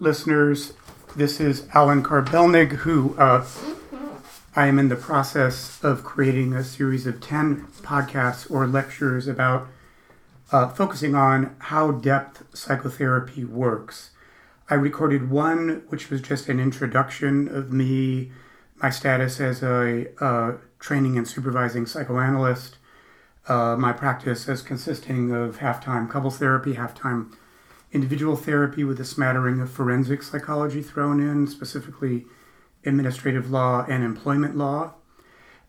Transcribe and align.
listeners. 0.00 0.72
This 1.14 1.40
is 1.40 1.66
Alan 1.74 2.02
Karbelnig, 2.02 2.72
who 2.72 3.14
uh, 3.18 3.46
I 4.56 4.66
am 4.66 4.78
in 4.78 4.88
the 4.88 4.96
process 4.96 5.78
of 5.84 6.04
creating 6.04 6.54
a 6.54 6.64
series 6.64 7.06
of 7.06 7.20
10 7.20 7.66
podcasts 7.82 8.50
or 8.50 8.66
lectures 8.66 9.28
about 9.28 9.68
uh, 10.52 10.68
focusing 10.68 11.14
on 11.14 11.54
how 11.58 11.90
depth 11.90 12.44
psychotherapy 12.56 13.44
works. 13.44 14.10
I 14.70 14.74
recorded 14.74 15.30
one, 15.30 15.82
which 15.88 16.08
was 16.08 16.22
just 16.22 16.48
an 16.48 16.58
introduction 16.58 17.48
of 17.48 17.70
me, 17.70 18.32
my 18.76 18.88
status 18.88 19.38
as 19.38 19.62
a 19.62 20.06
uh, 20.24 20.52
training 20.78 21.18
and 21.18 21.28
supervising 21.28 21.84
psychoanalyst, 21.84 22.78
uh, 23.48 23.76
my 23.76 23.92
practice 23.92 24.48
as 24.48 24.62
consisting 24.62 25.30
of 25.30 25.58
half 25.58 25.84
time 25.84 26.08
couples 26.08 26.38
therapy, 26.38 26.74
half 26.74 26.94
time 26.94 27.36
individual 27.92 28.36
therapy 28.36 28.84
with 28.84 29.00
a 29.00 29.04
smattering 29.04 29.60
of 29.60 29.70
forensic 29.70 30.22
psychology 30.22 30.82
thrown 30.82 31.20
in, 31.20 31.46
specifically 31.46 32.24
administrative 32.84 33.50
law 33.50 33.84
and 33.88 34.04
employment 34.04 34.56
law. 34.56 34.94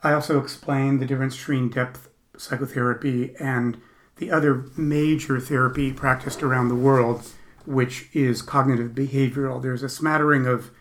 I 0.03 0.13
also 0.13 0.41
explained 0.41 1.01
the 1.01 1.05
difference 1.05 1.35
between 1.35 1.69
depth 1.69 2.09
psychotherapy 2.37 3.35
and 3.39 3.79
the 4.17 4.31
other 4.31 4.65
major 4.77 5.39
therapy 5.39 5.91
practiced 5.91 6.43
around 6.43 6.67
the 6.67 6.75
world, 6.75 7.27
which 7.65 8.09
is 8.13 8.41
cognitive 8.41 8.91
behavioral. 8.91 9.61
There's 9.61 9.83
a 9.83 9.89
smattering 9.89 10.45
of 10.45 10.71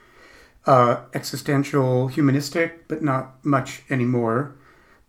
uh, 0.67 1.03
existential, 1.15 2.09
humanistic, 2.09 2.87
but 2.87 3.03
not 3.03 3.45
much 3.45 3.83
anymore. 3.89 4.57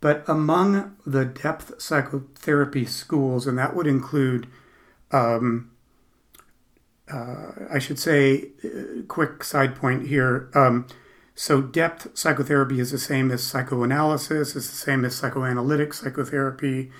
But 0.00 0.24
among 0.26 0.96
the 1.06 1.24
depth 1.24 1.80
psychotherapy 1.80 2.86
schools, 2.86 3.46
and 3.46 3.58
that 3.58 3.76
would 3.76 3.86
include 3.86 4.46
um, 5.12 5.70
uh, 7.12 7.52
I 7.70 7.78
should 7.78 7.98
say, 7.98 8.50
uh, 8.64 9.02
quick 9.08 9.44
side 9.44 9.76
point 9.76 10.06
here. 10.06 10.50
Um, 10.54 10.86
so, 11.34 11.60
depth 11.60 12.16
psychotherapy 12.16 12.78
is 12.78 12.90
the 12.90 12.98
same 12.98 13.30
as 13.30 13.42
psychoanalysis, 13.42 14.54
is 14.54 14.70
the 14.70 14.76
same 14.76 15.04
as 15.04 15.14
psychoanalytic 15.14 15.94
psychotherapy, 15.94 16.90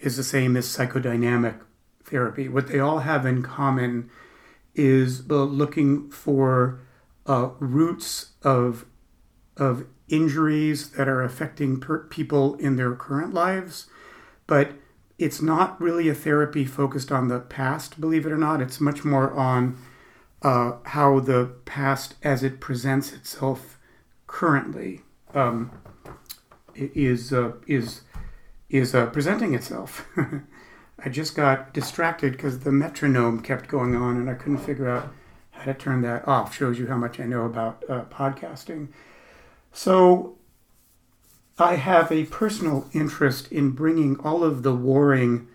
is 0.00 0.16
the 0.16 0.24
same 0.24 0.56
as 0.56 0.66
psychodynamic 0.66 1.60
therapy. 2.04 2.48
What 2.48 2.68
they 2.68 2.78
all 2.78 3.00
have 3.00 3.26
in 3.26 3.42
common 3.42 4.10
is 4.74 5.22
uh, 5.30 5.44
looking 5.44 6.10
for 6.10 6.80
uh, 7.26 7.50
roots 7.58 8.32
of 8.42 8.86
of 9.56 9.86
injuries 10.08 10.90
that 10.90 11.08
are 11.08 11.22
affecting 11.22 11.78
per- 11.78 12.04
people 12.04 12.56
in 12.56 12.76
their 12.76 12.94
current 12.94 13.32
lives, 13.32 13.86
but 14.46 14.72
it's 15.18 15.40
not 15.40 15.80
really 15.80 16.08
a 16.08 16.14
therapy 16.14 16.64
focused 16.64 17.12
on 17.12 17.28
the 17.28 17.40
past, 17.40 18.00
believe 18.00 18.26
it 18.26 18.32
or 18.32 18.38
not. 18.38 18.60
It's 18.60 18.80
much 18.80 19.04
more 19.04 19.32
on 19.32 19.78
uh, 20.42 20.72
how 20.84 21.20
the 21.20 21.52
past, 21.64 22.14
as 22.22 22.42
it 22.42 22.60
presents 22.60 23.12
itself 23.12 23.78
currently, 24.26 25.02
um, 25.32 25.70
is 26.74 27.32
uh, 27.32 27.52
is 27.66 28.02
is 28.68 28.94
uh, 28.94 29.06
presenting 29.06 29.54
itself. 29.54 30.06
I 30.98 31.08
just 31.08 31.34
got 31.36 31.72
distracted 31.72 32.32
because 32.32 32.60
the 32.60 32.72
metronome 32.72 33.40
kept 33.40 33.68
going 33.68 33.94
on, 33.94 34.16
and 34.16 34.28
I 34.28 34.34
couldn't 34.34 34.58
figure 34.58 34.88
out 34.88 35.12
how 35.52 35.64
to 35.64 35.74
turn 35.74 36.02
that 36.02 36.26
off. 36.26 36.56
Shows 36.56 36.78
you 36.78 36.88
how 36.88 36.96
much 36.96 37.20
I 37.20 37.24
know 37.24 37.44
about 37.44 37.84
uh, 37.88 38.04
podcasting. 38.04 38.88
So 39.72 40.36
I 41.58 41.76
have 41.76 42.10
a 42.10 42.24
personal 42.24 42.88
interest 42.92 43.50
in 43.52 43.70
bringing 43.70 44.18
all 44.18 44.42
of 44.42 44.64
the 44.64 44.74
warring 44.74 45.46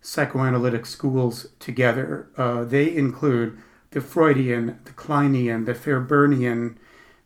psychoanalytic 0.00 0.84
schools 0.84 1.46
together. 1.60 2.28
Uh, 2.36 2.64
they 2.64 2.92
include 2.92 3.56
the 3.92 4.00
Freudian, 4.00 4.80
the 4.84 4.90
Kleinian, 4.90 5.64
the 5.64 5.74
Fairbairnian. 5.74 6.76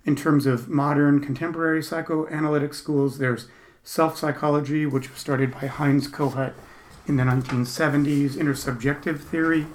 In 0.05 0.15
terms 0.15 0.45
of 0.45 0.69
modern 0.69 1.21
contemporary 1.21 1.83
psychoanalytic 1.83 2.75
schools, 2.75 3.19
there's 3.19 3.49
self 3.83 4.19
psychology, 4.19 4.85
which 4.85 5.11
was 5.11 5.19
started 5.19 5.51
by 5.51 5.67
Heinz 5.67 6.07
Kohut 6.07 6.53
in 7.07 7.17
the 7.17 7.25
1970s, 7.25 8.33
intersubjective 8.33 9.21
theory, 9.21 9.67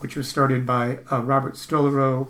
which 0.00 0.16
was 0.16 0.28
started 0.28 0.66
by 0.66 0.98
uh, 1.12 1.22
Robert 1.22 1.54
Stolorow, 1.54 2.28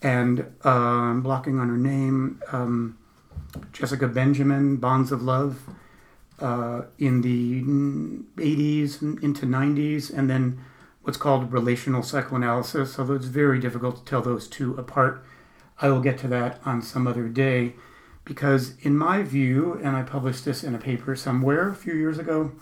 and 0.00 0.46
I'm 0.64 1.20
blocking 1.20 1.58
on 1.58 1.68
her 1.68 1.76
name. 1.76 2.40
Um, 2.50 2.96
Jessica 3.72 4.08
Benjamin, 4.08 4.76
Bonds 4.76 5.12
of 5.12 5.22
Love, 5.22 5.62
uh, 6.40 6.82
in 6.98 7.20
the 7.20 7.62
80s 8.42 9.22
into 9.22 9.46
90s, 9.46 10.12
and 10.16 10.28
then 10.28 10.60
what's 11.02 11.18
called 11.18 11.52
relational 11.52 12.02
psychoanalysis, 12.02 12.98
although 12.98 13.14
it's 13.14 13.26
very 13.26 13.58
difficult 13.60 13.96
to 13.98 14.04
tell 14.04 14.22
those 14.22 14.48
two 14.48 14.74
apart. 14.74 15.24
I 15.80 15.90
will 15.90 16.00
get 16.00 16.18
to 16.18 16.28
that 16.28 16.60
on 16.64 16.82
some 16.82 17.06
other 17.06 17.28
day 17.28 17.74
because, 18.24 18.74
in 18.80 18.96
my 18.96 19.22
view, 19.22 19.78
and 19.82 19.96
I 19.96 20.02
published 20.02 20.44
this 20.44 20.64
in 20.64 20.74
a 20.74 20.78
paper 20.78 21.14
somewhere 21.14 21.68
a 21.68 21.74
few 21.74 21.94
years 21.94 22.18
ago, 22.18 22.52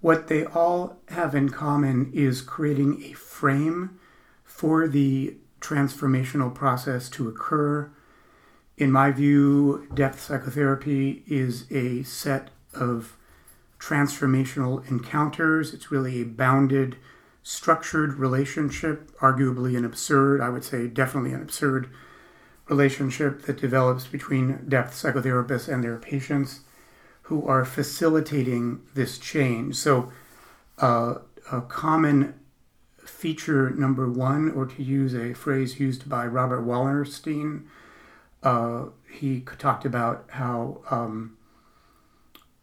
what 0.00 0.28
they 0.28 0.44
all 0.44 0.98
have 1.08 1.34
in 1.34 1.48
common 1.48 2.12
is 2.12 2.42
creating 2.42 3.02
a 3.04 3.12
frame 3.14 3.98
for 4.44 4.86
the 4.86 5.36
transformational 5.60 6.54
process 6.54 7.08
to 7.10 7.28
occur 7.28 7.90
in 8.76 8.92
my 8.92 9.10
view, 9.10 9.88
depth 9.94 10.20
psychotherapy 10.20 11.22
is 11.26 11.70
a 11.70 12.02
set 12.02 12.50
of 12.74 13.16
transformational 13.78 14.86
encounters. 14.90 15.72
It's 15.72 15.90
really 15.90 16.20
a 16.20 16.24
bounded, 16.24 16.96
structured 17.42 18.14
relationship, 18.14 19.16
arguably 19.18 19.76
an 19.76 19.84
absurd, 19.84 20.40
I 20.40 20.50
would 20.50 20.64
say 20.64 20.88
definitely 20.88 21.32
an 21.32 21.42
absurd 21.42 21.88
relationship 22.68 23.42
that 23.42 23.60
develops 23.60 24.06
between 24.06 24.64
depth 24.68 24.92
psychotherapists 24.94 25.72
and 25.72 25.82
their 25.82 25.96
patients 25.96 26.60
who 27.22 27.46
are 27.46 27.64
facilitating 27.64 28.82
this 28.94 29.18
change. 29.18 29.76
So, 29.76 30.12
uh, 30.78 31.16
a 31.50 31.60
common 31.62 32.34
feature 32.98 33.70
number 33.70 34.10
one, 34.10 34.50
or 34.50 34.66
to 34.66 34.82
use 34.82 35.14
a 35.14 35.32
phrase 35.32 35.78
used 35.78 36.08
by 36.08 36.26
Robert 36.26 36.66
Wallerstein, 36.66 37.64
uh, 38.46 38.90
he 39.10 39.40
talked 39.58 39.84
about 39.84 40.24
how 40.28 40.78
um, 40.88 41.36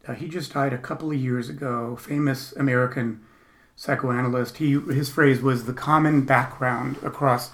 uh, 0.07 0.13
he 0.13 0.29
just 0.29 0.53
died 0.53 0.71
a 0.71 0.77
couple 0.77 1.11
of 1.11 1.17
years 1.17 1.49
ago. 1.49 1.97
Famous 1.97 2.53
American 2.53 3.19
psychoanalyst. 3.75 4.57
He 4.57 4.79
his 4.79 5.09
phrase 5.09 5.41
was 5.41 5.65
the 5.65 5.73
common 5.73 6.21
background 6.21 6.95
across 7.03 7.51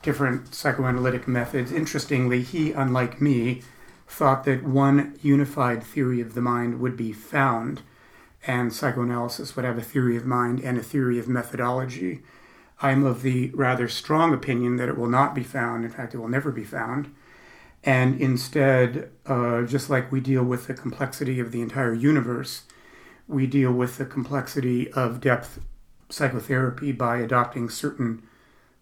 different 0.00 0.54
psychoanalytic 0.54 1.26
methods. 1.26 1.72
Interestingly, 1.72 2.42
he, 2.42 2.70
unlike 2.70 3.20
me, 3.20 3.62
thought 4.06 4.44
that 4.44 4.62
one 4.62 5.18
unified 5.20 5.82
theory 5.82 6.20
of 6.20 6.34
the 6.34 6.40
mind 6.40 6.78
would 6.78 6.96
be 6.96 7.12
found, 7.12 7.82
and 8.46 8.72
psychoanalysis 8.72 9.56
would 9.56 9.64
have 9.64 9.78
a 9.78 9.82
theory 9.82 10.16
of 10.16 10.24
mind 10.24 10.60
and 10.60 10.78
a 10.78 10.84
theory 10.84 11.18
of 11.18 11.26
methodology. 11.26 12.22
I'm 12.80 13.04
of 13.04 13.22
the 13.22 13.50
rather 13.54 13.88
strong 13.88 14.32
opinion 14.32 14.76
that 14.76 14.88
it 14.88 14.96
will 14.96 15.08
not 15.08 15.34
be 15.34 15.42
found. 15.42 15.84
In 15.84 15.90
fact, 15.90 16.14
it 16.14 16.18
will 16.18 16.28
never 16.28 16.52
be 16.52 16.64
found 16.64 17.12
and 17.84 18.20
instead, 18.20 19.10
uh, 19.26 19.62
just 19.62 19.90
like 19.90 20.12
we 20.12 20.20
deal 20.20 20.44
with 20.44 20.66
the 20.66 20.74
complexity 20.74 21.40
of 21.40 21.50
the 21.50 21.60
entire 21.60 21.92
universe, 21.92 22.62
we 23.26 23.46
deal 23.46 23.72
with 23.72 23.98
the 23.98 24.04
complexity 24.04 24.92
of 24.92 25.20
depth 25.20 25.60
psychotherapy 26.08 26.92
by 26.92 27.18
adopting 27.18 27.68
certain 27.68 28.22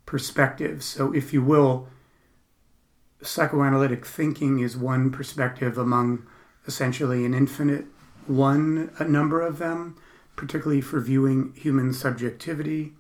perspectives. 0.05 0.85
So, 0.85 1.13
if 1.15 1.33
you 1.33 1.43
will, 1.43 1.89
psychoanalytic 3.23 4.05
thinking 4.05 4.61
is 4.61 4.77
one 4.77 5.11
perspective 5.11 5.79
among 5.79 6.27
essentially 6.67 7.25
an 7.25 7.35
infinite 7.35 7.87
one, 8.27 8.91
a 8.99 9.05
number 9.05 9.41
of 9.41 9.59
them, 9.59 9.97
particularly 10.37 10.81
for 10.81 11.01
viewing 11.01 11.53
human 11.57 11.93
subjectivity. 11.93 12.93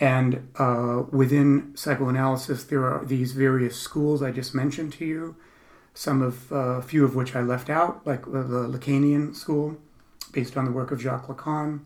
And 0.00 0.48
uh, 0.56 1.04
within 1.10 1.76
psychoanalysis, 1.76 2.64
there 2.64 2.84
are 2.86 3.04
these 3.04 3.32
various 3.32 3.78
schools 3.78 4.22
I 4.22 4.30
just 4.30 4.54
mentioned 4.54 4.94
to 4.94 5.04
you, 5.04 5.36
some 5.92 6.22
of 6.22 6.50
uh, 6.50 6.56
a 6.56 6.82
few 6.82 7.04
of 7.04 7.14
which 7.14 7.36
I 7.36 7.42
left 7.42 7.68
out, 7.68 8.06
like 8.06 8.22
the 8.22 8.66
Lacanian 8.66 9.36
school, 9.36 9.76
based 10.32 10.56
on 10.56 10.64
the 10.64 10.70
work 10.70 10.90
of 10.90 11.02
Jacques 11.02 11.28
Lacan. 11.28 11.80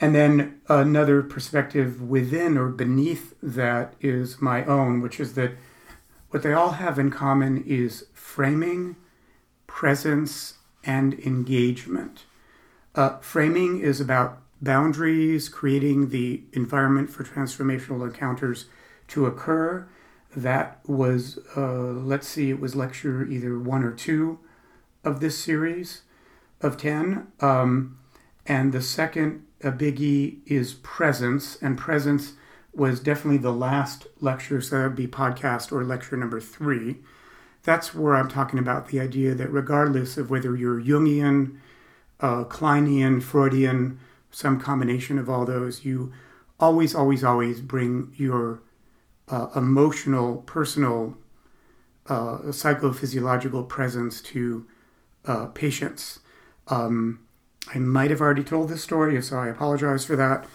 And 0.00 0.12
then 0.12 0.60
another 0.68 1.22
perspective 1.22 2.02
within 2.02 2.58
or 2.58 2.68
beneath 2.68 3.34
that 3.40 3.94
is 4.00 4.40
my 4.40 4.64
own, 4.64 5.00
which 5.00 5.20
is 5.20 5.34
that 5.34 5.52
what 6.30 6.42
they 6.42 6.52
all 6.52 6.72
have 6.72 6.98
in 6.98 7.10
common 7.10 7.62
is 7.64 8.06
framing, 8.12 8.96
presence, 9.68 10.54
and 10.82 11.14
engagement. 11.20 12.24
Uh, 12.94 13.18
framing 13.18 13.80
is 13.80 14.00
about 14.00 14.39
boundaries, 14.60 15.48
creating 15.48 16.10
the 16.10 16.42
environment 16.52 17.10
for 17.10 17.24
transformational 17.24 18.04
encounters 18.04 18.66
to 19.08 19.26
occur. 19.26 19.88
That 20.36 20.80
was, 20.86 21.38
uh, 21.56 21.92
let's 21.92 22.28
see, 22.28 22.50
it 22.50 22.60
was 22.60 22.76
lecture 22.76 23.24
either 23.24 23.58
one 23.58 23.82
or 23.82 23.92
two 23.92 24.38
of 25.02 25.20
this 25.20 25.38
series 25.38 26.02
of 26.60 26.76
10. 26.76 27.26
Um, 27.40 27.98
and 28.46 28.72
the 28.72 28.82
second 28.82 29.46
a 29.62 29.70
biggie 29.70 30.38
is 30.46 30.74
presence, 30.74 31.58
and 31.60 31.76
presence 31.76 32.32
was 32.72 33.00
definitely 33.00 33.38
the 33.38 33.52
last 33.52 34.06
lecture, 34.20 34.60
so 34.60 34.78
that 34.78 34.82
would 34.84 34.96
be 34.96 35.06
podcast 35.06 35.72
or 35.72 35.84
lecture 35.84 36.16
number 36.16 36.40
three. 36.40 36.98
That's 37.62 37.94
where 37.94 38.14
I'm 38.14 38.28
talking 38.28 38.58
about 38.58 38.88
the 38.88 39.00
idea 39.00 39.34
that 39.34 39.52
regardless 39.52 40.16
of 40.16 40.30
whether 40.30 40.56
you're 40.56 40.80
Jungian, 40.80 41.58
uh, 42.20 42.44
Kleinian, 42.44 43.22
Freudian, 43.22 43.98
some 44.30 44.60
combination 44.60 45.18
of 45.18 45.28
all 45.28 45.44
those, 45.44 45.84
you 45.84 46.12
always, 46.58 46.94
always, 46.94 47.24
always 47.24 47.60
bring 47.60 48.12
your 48.16 48.62
uh, 49.28 49.48
emotional, 49.56 50.38
personal, 50.46 51.16
uh, 52.08 52.38
psychophysiological 52.48 53.68
presence 53.68 54.20
to 54.20 54.66
uh, 55.24 55.46
patients. 55.46 56.20
Um, 56.68 57.20
I 57.72 57.78
might 57.78 58.10
have 58.10 58.20
already 58.20 58.44
told 58.44 58.68
this 58.68 58.82
story, 58.82 59.20
so 59.22 59.38
I 59.38 59.48
apologize 59.48 60.04
for 60.04 60.16
that. 60.16 60.46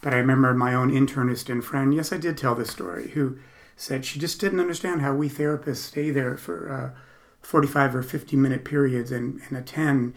But 0.00 0.14
I 0.14 0.16
remember 0.16 0.52
my 0.54 0.74
own 0.74 0.90
internist 0.90 1.48
and 1.48 1.64
friend, 1.64 1.94
yes, 1.94 2.12
I 2.12 2.16
did 2.16 2.36
tell 2.36 2.54
this 2.54 2.70
story, 2.70 3.10
who 3.10 3.38
said 3.76 4.04
she 4.04 4.18
just 4.18 4.40
didn't 4.40 4.60
understand 4.60 5.00
how 5.00 5.14
we 5.14 5.28
therapists 5.28 5.76
stay 5.76 6.10
there 6.10 6.36
for 6.36 6.72
uh, 6.72 7.00
45 7.40 7.96
or 7.96 8.02
50 8.02 8.36
minute 8.36 8.64
periods 8.64 9.12
and, 9.12 9.40
and 9.48 9.56
attend. 9.56 10.14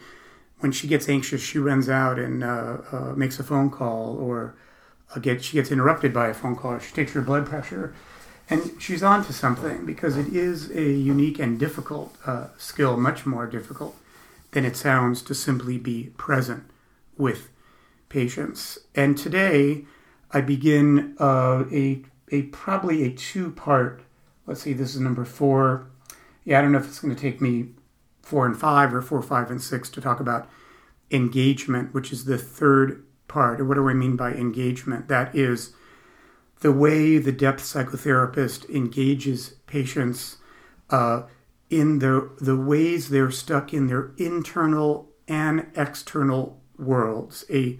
When 0.60 0.72
she 0.72 0.88
gets 0.88 1.08
anxious, 1.08 1.42
she 1.42 1.58
runs 1.58 1.88
out 1.88 2.18
and 2.18 2.42
uh, 2.42 2.78
uh, 2.90 3.12
makes 3.16 3.38
a 3.38 3.44
phone 3.44 3.70
call, 3.70 4.16
or 4.16 4.54
uh, 5.14 5.20
get, 5.20 5.44
she 5.44 5.54
gets 5.54 5.70
interrupted 5.70 6.12
by 6.14 6.28
a 6.28 6.34
phone 6.34 6.56
call, 6.56 6.72
or 6.72 6.80
she 6.80 6.94
takes 6.94 7.12
her 7.12 7.20
blood 7.20 7.46
pressure. 7.46 7.94
And 8.48 8.80
she's 8.80 9.02
on 9.02 9.24
to 9.24 9.32
something 9.32 9.84
because 9.84 10.16
it 10.16 10.28
is 10.28 10.70
a 10.70 10.82
unique 10.82 11.38
and 11.38 11.58
difficult 11.58 12.16
uh, 12.24 12.48
skill, 12.56 12.96
much 12.96 13.26
more 13.26 13.46
difficult 13.46 13.96
than 14.52 14.64
it 14.64 14.76
sounds 14.76 15.20
to 15.22 15.34
simply 15.34 15.78
be 15.78 16.12
present 16.16 16.64
with 17.18 17.50
patients. 18.08 18.78
And 18.94 19.18
today, 19.18 19.84
I 20.30 20.40
begin 20.40 21.16
uh, 21.18 21.64
a, 21.72 22.02
a 22.30 22.42
probably 22.42 23.04
a 23.04 23.10
two 23.10 23.50
part. 23.50 24.02
Let's 24.46 24.62
see, 24.62 24.72
this 24.72 24.94
is 24.94 25.00
number 25.00 25.24
four. 25.24 25.88
Yeah, 26.44 26.60
I 26.60 26.62
don't 26.62 26.72
know 26.72 26.78
if 26.78 26.86
it's 26.86 27.00
going 27.00 27.14
to 27.14 27.20
take 27.20 27.40
me 27.40 27.70
four 28.26 28.44
and 28.44 28.58
five 28.58 28.92
or 28.92 29.00
four, 29.00 29.22
five, 29.22 29.52
and 29.52 29.62
six 29.62 29.88
to 29.88 30.00
talk 30.00 30.18
about 30.18 30.48
engagement, 31.12 31.94
which 31.94 32.12
is 32.12 32.24
the 32.24 32.36
third 32.36 33.04
part. 33.28 33.64
What 33.64 33.74
do 33.74 33.88
I 33.88 33.94
mean 33.94 34.16
by 34.16 34.32
engagement? 34.32 35.06
That 35.06 35.32
is 35.32 35.72
the 36.58 36.72
way 36.72 37.18
the 37.18 37.30
depth 37.30 37.62
psychotherapist 37.62 38.68
engages 38.68 39.50
patients 39.68 40.38
uh, 40.90 41.22
in 41.70 42.00
the 42.00 42.32
the 42.40 42.56
ways 42.56 43.10
they're 43.10 43.30
stuck 43.30 43.72
in 43.72 43.86
their 43.86 44.10
internal 44.16 45.08
and 45.28 45.68
external 45.76 46.60
worlds. 46.76 47.44
A 47.48 47.78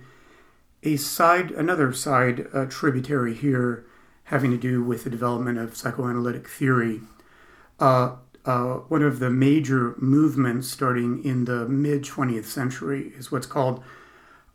a 0.85 0.97
side, 0.97 1.51
another 1.51 1.93
side 1.93 2.47
uh, 2.55 2.67
tributary 2.67 3.35
here 3.35 3.85
having 4.25 4.53
to 4.53 4.59
do 4.59 4.85
with 4.85 5.03
the 5.03 5.11
development 5.11 5.59
of 5.59 5.77
psychoanalytic 5.77 6.49
theory. 6.49 7.01
Uh, 7.81 8.17
uh, 8.47 8.75
one 8.89 9.03
of 9.03 9.19
the 9.19 9.29
major 9.29 9.95
movements 9.99 10.69
starting 10.69 11.23
in 11.25 11.45
the 11.45 11.67
mid 11.69 12.05
20th 12.05 12.45
century 12.45 13.13
is 13.17 13.33
what's 13.33 13.47
called 13.47 13.83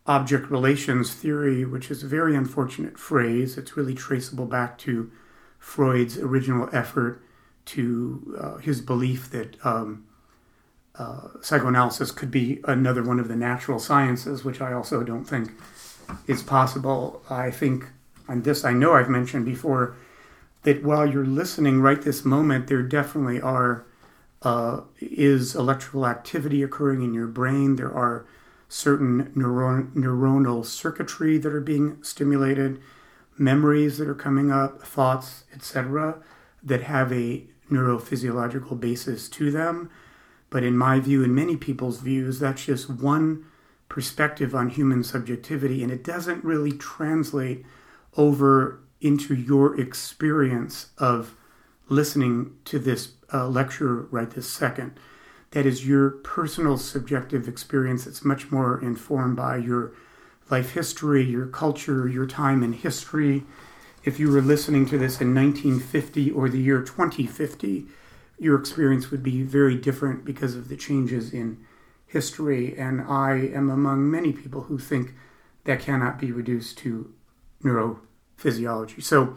object 0.06 0.50
relations 0.50 1.12
theory, 1.12 1.64
which 1.64 1.90
is 1.90 2.02
a 2.02 2.06
very 2.06 2.34
unfortunate 2.34 2.98
phrase. 2.98 3.56
It's 3.58 3.76
really 3.76 3.94
traceable 3.94 4.46
back 4.46 4.78
to 4.78 5.12
Freud's 5.58 6.18
original 6.18 6.68
effort 6.72 7.22
to 7.66 8.36
uh, 8.40 8.56
his 8.56 8.80
belief 8.80 9.30
that 9.30 9.64
um, 9.64 10.06
uh, 10.96 11.28
psychoanalysis 11.40 12.10
could 12.10 12.30
be 12.30 12.60
another 12.64 13.02
one 13.02 13.20
of 13.20 13.28
the 13.28 13.36
natural 13.36 13.78
sciences, 13.78 14.44
which 14.44 14.60
I 14.60 14.72
also 14.72 15.02
don't 15.02 15.24
think 15.24 15.52
is 16.26 16.42
possible. 16.42 17.22
I 17.30 17.50
think, 17.50 17.84
and 18.26 18.42
this 18.42 18.64
I 18.64 18.72
know 18.72 18.94
I've 18.94 19.08
mentioned 19.08 19.44
before, 19.44 19.96
that 20.62 20.82
while 20.82 21.06
you're 21.06 21.24
listening 21.24 21.80
right 21.80 22.00
this 22.00 22.24
moment, 22.24 22.68
there 22.68 22.82
definitely 22.82 23.40
are 23.40 23.84
uh, 24.42 24.80
is 25.00 25.54
electrical 25.54 26.06
activity 26.06 26.62
occurring 26.62 27.02
in 27.02 27.14
your 27.14 27.26
brain. 27.26 27.76
There 27.76 27.92
are 27.92 28.26
certain 28.68 29.32
neuron- 29.36 29.92
neuronal 29.94 30.64
circuitry 30.64 31.38
that 31.38 31.52
are 31.52 31.60
being 31.60 32.02
stimulated, 32.02 32.80
memories 33.38 33.98
that 33.98 34.08
are 34.08 34.14
coming 34.14 34.50
up, 34.50 34.82
thoughts, 34.82 35.44
etc., 35.54 36.16
that 36.62 36.82
have 36.82 37.12
a 37.12 37.44
neurophysiological 37.70 38.78
basis 38.78 39.28
to 39.28 39.50
them. 39.50 39.90
But 40.50 40.64
in 40.64 40.76
my 40.76 41.00
view, 41.00 41.22
in 41.22 41.34
many 41.34 41.56
people's 41.56 42.00
views, 42.00 42.38
that's 42.38 42.66
just 42.66 42.90
one 42.90 43.44
perspective 43.88 44.54
on 44.54 44.70
human 44.70 45.04
subjectivity, 45.04 45.82
and 45.82 45.92
it 45.92 46.02
doesn't 46.02 46.44
really 46.44 46.72
translate 46.72 47.64
over 48.16 48.81
into 49.02 49.34
your 49.34 49.78
experience 49.78 50.90
of 50.96 51.34
listening 51.88 52.56
to 52.64 52.78
this 52.78 53.12
uh, 53.34 53.46
lecture 53.46 54.02
right 54.10 54.30
this 54.30 54.48
second. 54.48 54.98
That 55.50 55.66
is 55.66 55.86
your 55.86 56.10
personal 56.10 56.78
subjective 56.78 57.46
experience. 57.46 58.06
It's 58.06 58.24
much 58.24 58.50
more 58.50 58.82
informed 58.82 59.36
by 59.36 59.58
your 59.58 59.92
life 60.50 60.72
history, 60.72 61.22
your 61.24 61.46
culture, 61.46 62.08
your 62.08 62.26
time 62.26 62.62
in 62.62 62.72
history. 62.72 63.44
If 64.04 64.18
you 64.18 64.30
were 64.30 64.40
listening 64.40 64.86
to 64.86 64.98
this 64.98 65.20
in 65.20 65.34
1950 65.34 66.30
or 66.30 66.48
the 66.48 66.60
year 66.60 66.82
2050, 66.82 67.86
your 68.38 68.58
experience 68.58 69.10
would 69.10 69.22
be 69.22 69.42
very 69.42 69.76
different 69.76 70.24
because 70.24 70.56
of 70.56 70.68
the 70.68 70.76
changes 70.76 71.32
in 71.32 71.64
history, 72.06 72.76
and 72.76 73.00
I 73.00 73.34
am 73.54 73.70
among 73.70 74.10
many 74.10 74.32
people 74.32 74.62
who 74.62 74.78
think 74.78 75.14
that 75.64 75.80
cannot 75.80 76.18
be 76.18 76.32
reduced 76.32 76.76
to 76.78 77.12
neurophysiology. 78.38 79.02
So, 79.02 79.36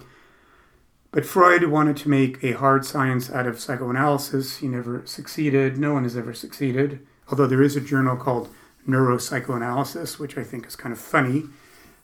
but 1.11 1.25
Freud 1.25 1.65
wanted 1.65 1.97
to 1.97 2.09
make 2.09 2.43
a 2.43 2.53
hard 2.53 2.85
science 2.85 3.31
out 3.31 3.47
of 3.47 3.59
psychoanalysis. 3.59 4.57
He 4.57 4.67
never 4.67 5.05
succeeded. 5.05 5.77
No 5.77 5.93
one 5.93 6.03
has 6.03 6.17
ever 6.17 6.33
succeeded. 6.33 7.05
Although 7.29 7.47
there 7.47 7.63
is 7.63 7.75
a 7.75 7.81
journal 7.81 8.17
called 8.17 8.49
Neuropsychoanalysis, 8.87 10.19
which 10.19 10.37
I 10.37 10.43
think 10.43 10.67
is 10.67 10.75
kind 10.75 10.93
of 10.93 10.99
funny 10.99 11.43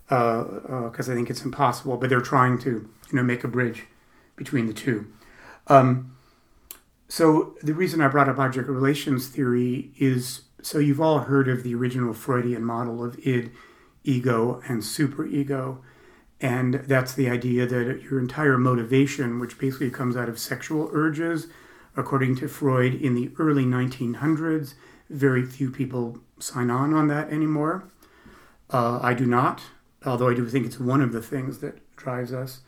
because 0.08 1.10
uh, 1.10 1.12
uh, 1.12 1.14
I 1.14 1.16
think 1.16 1.30
it's 1.30 1.44
impossible. 1.44 1.98
But 1.98 2.10
they're 2.10 2.22
trying 2.22 2.58
to, 2.60 2.70
you 2.70 3.16
know, 3.16 3.24
make 3.24 3.44
a 3.44 3.48
bridge 3.48 3.84
between 4.36 4.68
the 4.68 4.74
two. 4.74 5.12
Um, 5.68 6.16
so 7.08 7.56
the 7.62 7.74
reason 7.74 8.02
I 8.02 8.08
brought 8.08 8.30
up 8.30 8.40
object 8.40 8.70
relations 8.70 9.28
theory 9.28 9.92
is 10.00 10.44
so 10.62 10.80
you've 10.80 11.02
all 11.02 11.20
heard 11.20 11.48
of 11.48 11.64
the 11.64 11.76
original 11.76 12.14
Freudian 12.14 12.64
model 12.64 13.04
of 13.04 13.20
id, 13.26 13.52
ego, 14.04 14.62
and 14.68 14.82
superego. 14.82 15.80
And 16.42 16.74
that's 16.74 17.14
the 17.14 17.30
idea 17.30 17.68
that 17.68 18.02
your 18.02 18.20
entire 18.20 18.58
motivation, 18.58 19.40
which 19.40 19.60
basically 19.60 19.92
comes 19.92 20.18
out 20.18 20.28
of 20.28 20.40
sexual 20.40 20.90
urges, 20.92 21.48
according 21.96 22.36
to 22.38 22.48
Freud 22.48 22.96
in 22.96 23.14
the 23.14 23.32
early 23.38 23.64
1900s, 23.64 24.74
very 25.10 25.46
few 25.46 25.70
people 25.70 26.18
sign 26.40 26.72
on 26.72 26.94
on 26.94 27.08
that 27.10 27.30
anymore. 27.32 27.84
Uh, 28.72 29.00
I 29.04 29.14
do 29.14 29.26
not, 29.26 29.62
although 30.04 30.30
I 30.30 30.34
do 30.34 30.48
think 30.48 30.66
it's 30.66 30.80
one 30.80 31.02
of 31.02 31.12
the 31.12 31.22
things 31.22 31.60
that 31.60 31.96
drives 31.96 32.34
us. 32.34 32.62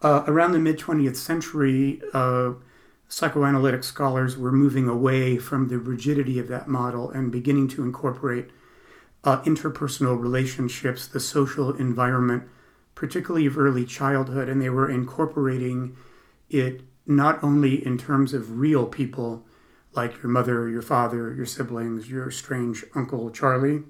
Uh, 0.00 0.22
around 0.28 0.52
the 0.52 0.58
mid 0.60 0.78
20th 0.78 1.16
century, 1.16 2.00
uh, 2.12 2.52
psychoanalytic 3.08 3.82
scholars 3.82 4.36
were 4.36 4.52
moving 4.52 4.86
away 4.86 5.38
from 5.38 5.68
the 5.68 5.78
rigidity 5.78 6.38
of 6.38 6.46
that 6.48 6.68
model 6.68 7.10
and 7.10 7.32
beginning 7.32 7.66
to 7.66 7.82
incorporate 7.82 8.50
uh, 9.24 9.40
interpersonal 9.42 10.20
relationships, 10.20 11.08
the 11.08 11.18
social 11.18 11.72
environment, 11.74 12.44
particularly 12.98 13.46
of 13.46 13.56
early 13.56 13.84
childhood, 13.84 14.48
and 14.48 14.60
they 14.60 14.68
were 14.68 14.90
incorporating 14.90 15.96
it 16.50 16.80
not 17.06 17.42
only 17.44 17.86
in 17.86 17.96
terms 17.96 18.34
of 18.34 18.58
real 18.58 18.86
people 18.86 19.46
like 19.92 20.20
your 20.20 20.32
mother, 20.32 20.68
your 20.68 20.82
father, 20.82 21.32
your 21.32 21.46
siblings, 21.46 22.10
your 22.10 22.28
strange 22.32 22.84
uncle 22.96 23.30
Charlie, 23.30 23.84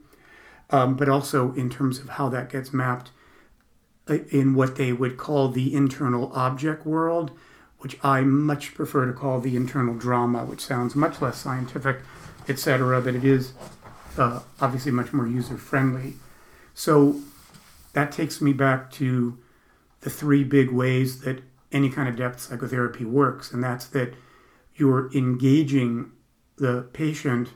um, 0.68 0.94
but 0.94 1.08
also 1.08 1.54
in 1.54 1.70
terms 1.70 1.98
of 1.98 2.10
how 2.10 2.28
that 2.28 2.50
gets 2.50 2.74
mapped 2.74 3.10
uh, 4.10 4.18
in 4.28 4.54
what 4.54 4.76
they 4.76 4.92
would 4.92 5.16
call 5.16 5.48
the 5.48 5.74
internal 5.74 6.30
object 6.34 6.84
world 6.84 7.30
which 7.78 7.96
I 8.02 8.22
much 8.22 8.74
prefer 8.74 9.06
to 9.06 9.12
call 9.12 9.40
the 9.40 9.56
internal 9.56 9.94
drama, 9.94 10.44
which 10.44 10.60
sounds 10.60 10.96
much 10.96 11.22
less 11.22 11.38
scientific, 11.38 11.98
etc., 12.48 13.00
but 13.00 13.14
it 13.14 13.24
is 13.24 13.52
uh, 14.18 14.40
obviously 14.60 14.90
much 14.90 15.12
more 15.12 15.28
user 15.28 15.56
friendly. 15.56 16.14
So 16.74 17.20
that 17.92 18.12
takes 18.12 18.40
me 18.40 18.52
back 18.52 18.90
to 18.92 19.38
the 20.00 20.10
three 20.10 20.44
big 20.44 20.70
ways 20.70 21.20
that 21.22 21.42
any 21.72 21.90
kind 21.90 22.08
of 22.08 22.16
depth 22.16 22.40
psychotherapy 22.40 23.04
works, 23.04 23.52
and 23.52 23.62
that's 23.62 23.86
that 23.86 24.14
you're 24.74 25.10
engaging 25.12 26.12
the 26.56 26.88
patient 26.92 27.50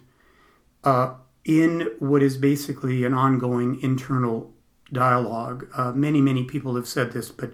uh, 0.85 1.15
in 1.45 1.89
what 1.99 2.23
is 2.23 2.37
basically 2.37 3.05
an 3.05 3.15
ongoing 3.15 3.81
internal 3.81 4.53
dialogue. 4.93 5.67
Uh, 5.75 5.93
many, 5.93 6.21
many 6.21 6.45
people 6.45 6.77
have 6.77 6.87
said 6.87 7.13
this, 7.13 7.31
but 7.31 7.53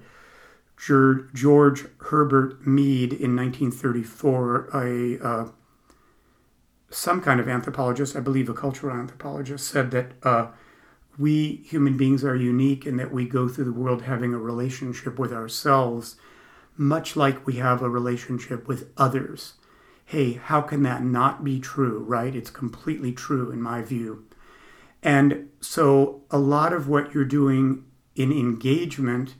George 0.76 1.86
Herbert 2.00 2.66
Mead 2.66 3.12
in 3.12 3.34
1934, 3.36 4.70
a 4.72 5.26
uh, 5.26 5.48
some 6.90 7.20
kind 7.20 7.40
of 7.40 7.48
anthropologist, 7.48 8.16
I 8.16 8.20
believe 8.20 8.48
a 8.48 8.54
cultural 8.54 8.96
anthropologist, 8.96 9.66
said 9.66 9.90
that 9.90 10.12
uh, 10.22 10.48
we 11.18 11.56
human 11.64 11.96
beings 11.96 12.24
are 12.24 12.36
unique 12.36 12.86
in 12.86 12.96
that 12.96 13.12
we 13.12 13.28
go 13.28 13.48
through 13.48 13.64
the 13.64 13.72
world 13.72 14.02
having 14.02 14.32
a 14.32 14.38
relationship 14.38 15.18
with 15.18 15.32
ourselves, 15.32 16.16
much 16.76 17.16
like 17.16 17.46
we 17.46 17.54
have 17.54 17.82
a 17.82 17.90
relationship 17.90 18.68
with 18.68 18.90
others. 18.96 19.54
Hey, 20.04 20.34
how 20.34 20.60
can 20.60 20.82
that 20.84 21.02
not 21.02 21.44
be 21.44 21.58
true, 21.60 22.04
right? 22.04 22.34
It's 22.34 22.50
completely 22.50 23.12
true 23.12 23.50
in 23.50 23.60
my 23.60 23.82
view. 23.82 24.24
And 25.02 25.50
so 25.60 26.22
a 26.30 26.38
lot 26.38 26.72
of 26.72 26.88
what 26.88 27.12
you're 27.12 27.24
doing 27.24 27.84
in 28.16 28.32
engagement 28.32 29.34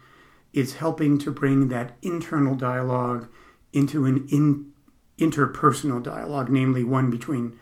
is 0.52 0.74
helping 0.74 1.18
to 1.18 1.30
bring 1.30 1.68
that 1.68 1.96
internal 2.02 2.54
dialogue 2.54 3.28
into 3.72 4.04
an 4.04 4.26
in, 4.30 4.72
interpersonal 5.18 6.02
dialogue, 6.02 6.48
namely 6.48 6.84
one 6.84 7.10
between 7.10 7.58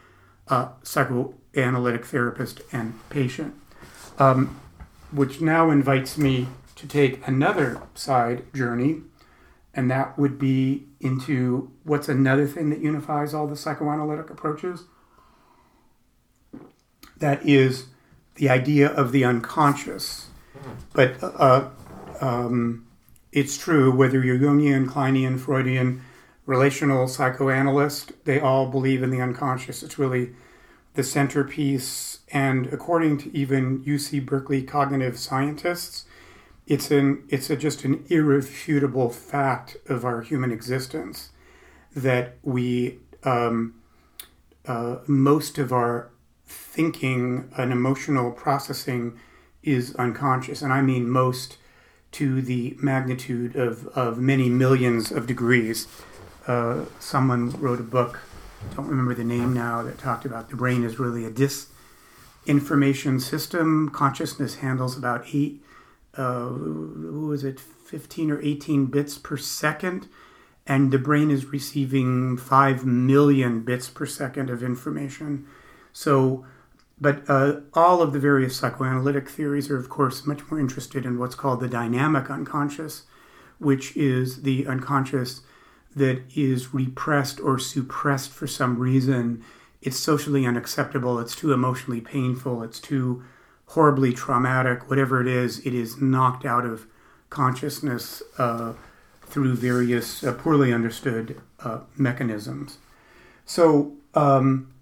a 0.48 0.68
psychoanalytic 0.82 2.04
therapist 2.04 2.60
and 2.72 2.98
patient, 3.10 3.54
um, 4.18 4.58
which 5.12 5.40
now 5.40 5.70
invites 5.70 6.18
me 6.18 6.48
to 6.76 6.86
take 6.86 7.26
another 7.26 7.80
side 7.94 8.42
journey, 8.54 9.02
and 9.74 9.90
that 9.90 10.18
would 10.18 10.38
be 10.38 10.86
into 11.00 11.70
what's 11.84 12.08
another 12.08 12.46
thing 12.46 12.70
that 12.70 12.80
unifies 12.80 13.34
all 13.34 13.46
the 13.46 13.56
psychoanalytic 13.56 14.30
approaches. 14.30 14.84
That 17.18 17.46
is 17.46 17.86
the 18.34 18.48
idea 18.50 18.88
of 18.88 19.12
the 19.12 19.24
unconscious. 19.24 20.28
But 20.92 21.22
uh, 21.22 21.68
um, 22.20 22.86
it's 23.32 23.56
true 23.56 23.94
whether 23.94 24.22
you're 24.22 24.38
Jungian, 24.38 24.88
Kleinian, 24.88 25.38
Freudian, 25.38 26.02
relational 26.46 27.08
psychoanalyst, 27.08 28.12
they 28.24 28.40
all 28.40 28.66
believe 28.66 29.02
in 29.02 29.10
the 29.10 29.20
unconscious. 29.20 29.82
It's 29.82 29.98
really 29.98 30.30
the 30.94 31.02
centerpiece. 31.02 32.15
And 32.32 32.66
according 32.72 33.18
to 33.18 33.36
even 33.36 33.84
UC 33.84 34.26
Berkeley 34.26 34.62
cognitive 34.62 35.18
scientists, 35.18 36.04
it's 36.66 36.90
an 36.90 37.22
it's 37.28 37.48
a, 37.50 37.56
just 37.56 37.84
an 37.84 38.04
irrefutable 38.08 39.10
fact 39.10 39.76
of 39.88 40.04
our 40.04 40.22
human 40.22 40.50
existence 40.50 41.30
that 41.94 42.36
we 42.42 42.98
um, 43.22 43.74
uh, 44.66 44.96
most 45.06 45.58
of 45.58 45.72
our 45.72 46.10
thinking 46.46 47.50
and 47.56 47.72
emotional 47.72 48.32
processing 48.32 49.18
is 49.62 49.94
unconscious, 49.96 50.62
and 50.62 50.72
I 50.72 50.82
mean 50.82 51.08
most 51.08 51.58
to 52.12 52.40
the 52.40 52.76
magnitude 52.80 53.56
of, 53.56 53.86
of 53.88 54.18
many 54.18 54.48
millions 54.48 55.10
of 55.10 55.26
degrees. 55.26 55.86
Uh, 56.46 56.84
someone 56.98 57.50
wrote 57.60 57.80
a 57.80 57.84
book, 57.84 58.20
don't 58.74 58.86
remember 58.86 59.14
the 59.14 59.24
name 59.24 59.52
now, 59.52 59.82
that 59.82 59.98
talked 59.98 60.24
about 60.24 60.48
the 60.48 60.56
brain 60.56 60.84
is 60.84 60.98
really 60.98 61.24
a 61.24 61.30
disinformation 62.46 63.20
system. 63.20 63.88
Consciousness 63.90 64.56
handles 64.56 64.96
about 64.96 65.24
eight, 65.32 65.62
uh, 66.14 66.48
who 66.48 67.26
was 67.28 67.44
it, 67.44 67.60
15 67.60 68.30
or 68.30 68.42
18 68.42 68.86
bits 68.86 69.18
per 69.18 69.36
second, 69.36 70.08
and 70.66 70.90
the 70.90 70.98
brain 70.98 71.30
is 71.30 71.46
receiving 71.46 72.36
5 72.36 72.84
million 72.84 73.60
bits 73.60 73.88
per 73.88 74.06
second 74.06 74.50
of 74.50 74.62
information. 74.62 75.46
So 75.92 76.44
but 77.00 77.28
uh, 77.28 77.60
all 77.74 78.00
of 78.00 78.12
the 78.12 78.18
various 78.18 78.56
psychoanalytic 78.56 79.28
theories 79.28 79.70
are, 79.70 79.76
of 79.76 79.88
course, 79.88 80.26
much 80.26 80.50
more 80.50 80.58
interested 80.58 81.04
in 81.04 81.18
what's 81.18 81.34
called 81.34 81.60
the 81.60 81.68
dynamic 81.68 82.30
unconscious, 82.30 83.04
which 83.58 83.96
is 83.96 84.42
the 84.42 84.66
unconscious 84.66 85.42
that 85.94 86.22
is 86.34 86.72
repressed 86.72 87.40
or 87.40 87.58
suppressed 87.58 88.30
for 88.30 88.46
some 88.46 88.78
reason. 88.78 89.44
It's 89.82 89.98
socially 89.98 90.46
unacceptable, 90.46 91.18
it's 91.18 91.36
too 91.36 91.52
emotionally 91.52 92.00
painful, 92.00 92.62
it's 92.62 92.80
too 92.80 93.24
horribly 93.66 94.12
traumatic, 94.12 94.88
whatever 94.88 95.20
it 95.20 95.26
is, 95.26 95.64
it 95.66 95.74
is 95.74 96.00
knocked 96.00 96.44
out 96.44 96.64
of 96.64 96.86
consciousness 97.30 98.22
uh, 98.38 98.74
through 99.22 99.54
various 99.54 100.22
uh, 100.22 100.32
poorly 100.32 100.72
understood 100.72 101.40
uh, 101.60 101.80
mechanisms. 101.96 102.78
So, 103.44 103.92
um, 104.14 104.72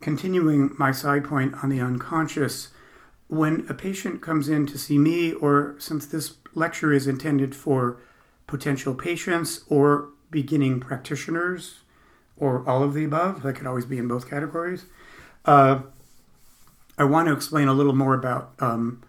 continuing 0.00 0.74
my 0.78 0.92
side 0.92 1.24
point 1.24 1.54
on 1.62 1.68
the 1.68 1.80
unconscious, 1.80 2.68
when 3.28 3.66
a 3.68 3.74
patient 3.74 4.22
comes 4.22 4.48
in 4.48 4.66
to 4.66 4.78
see 4.78 4.98
me, 4.98 5.32
or 5.32 5.74
since 5.78 6.06
this 6.06 6.36
lecture 6.54 6.92
is 6.92 7.06
intended 7.06 7.54
for 7.54 8.00
potential 8.46 8.94
patients 8.94 9.64
or 9.68 10.08
beginning 10.30 10.80
practitioners, 10.80 11.80
or 12.38 12.68
all 12.68 12.82
of 12.82 12.94
the 12.94 13.04
above, 13.04 13.42
that 13.42 13.54
could 13.54 13.66
always 13.66 13.84
be 13.84 13.98
in 13.98 14.08
both 14.08 14.28
categories, 14.28 14.84
uh, 15.44 15.80
I 16.96 17.04
want 17.04 17.28
to 17.28 17.34
explain 17.34 17.68
a 17.68 17.72
little 17.72 17.94
more 17.94 18.14
about. 18.14 18.52
Um, 18.58 19.02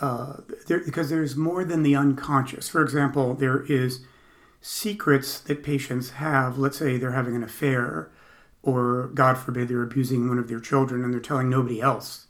uh, 0.00 0.38
there, 0.66 0.80
because 0.80 1.08
there's 1.08 1.36
more 1.36 1.64
than 1.64 1.82
the 1.82 1.94
unconscious. 1.94 2.68
For 2.68 2.82
example, 2.82 3.34
there 3.34 3.62
is 3.62 4.04
secrets 4.60 5.38
that 5.40 5.62
patients 5.62 6.10
have. 6.10 6.58
Let's 6.58 6.78
say 6.78 6.96
they're 6.96 7.12
having 7.12 7.36
an 7.36 7.44
affair, 7.44 8.10
or 8.62 9.10
God 9.14 9.38
forbid 9.38 9.68
they're 9.68 9.82
abusing 9.82 10.28
one 10.28 10.38
of 10.38 10.48
their 10.48 10.60
children 10.60 11.04
and 11.04 11.12
they're 11.12 11.20
telling 11.20 11.48
nobody 11.48 11.80
else. 11.80 12.26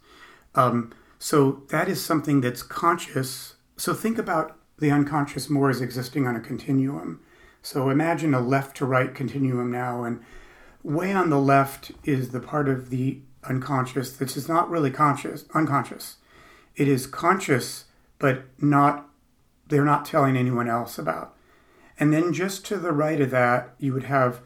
Um, 0.54 0.92
so 1.18 1.62
that 1.70 1.88
is 1.88 2.04
something 2.04 2.40
that's 2.40 2.62
conscious. 2.62 3.54
So 3.76 3.94
think 3.94 4.18
about 4.18 4.56
the 4.78 4.90
unconscious 4.90 5.48
more 5.48 5.70
as 5.70 5.80
existing 5.80 6.26
on 6.26 6.36
a 6.36 6.40
continuum. 6.40 7.20
So 7.64 7.88
imagine 7.88 8.35
a 8.35 8.40
left 8.40 8.76
to 8.76 8.85
right 8.85 9.14
continuum 9.14 9.73
now, 9.73 10.04
and 10.04 10.21
way 10.83 11.14
on 11.14 11.30
the 11.30 11.40
left 11.40 11.92
is 12.04 12.28
the 12.28 12.38
part 12.38 12.68
of 12.68 12.90
the 12.90 13.21
unconscious 13.42 14.12
that 14.18 14.37
is 14.37 14.50
not 14.50 14.68
really 14.68 14.90
conscious, 14.90 15.47
unconscious. 15.54 16.16
It 16.76 16.88
is 16.88 17.06
conscious, 17.06 17.87
but 18.18 18.42
not 18.59 19.09
they're 19.68 19.83
not 19.83 20.04
telling 20.04 20.37
anyone 20.37 20.68
else 20.68 20.99
about. 20.99 21.35
And 21.99 22.12
then 22.12 22.35
just 22.35 22.66
to 22.66 22.76
the 22.76 22.92
right 22.92 23.18
of 23.23 23.30
that, 23.30 23.75
you 23.78 23.94
would 23.94 24.04
have 24.04 24.42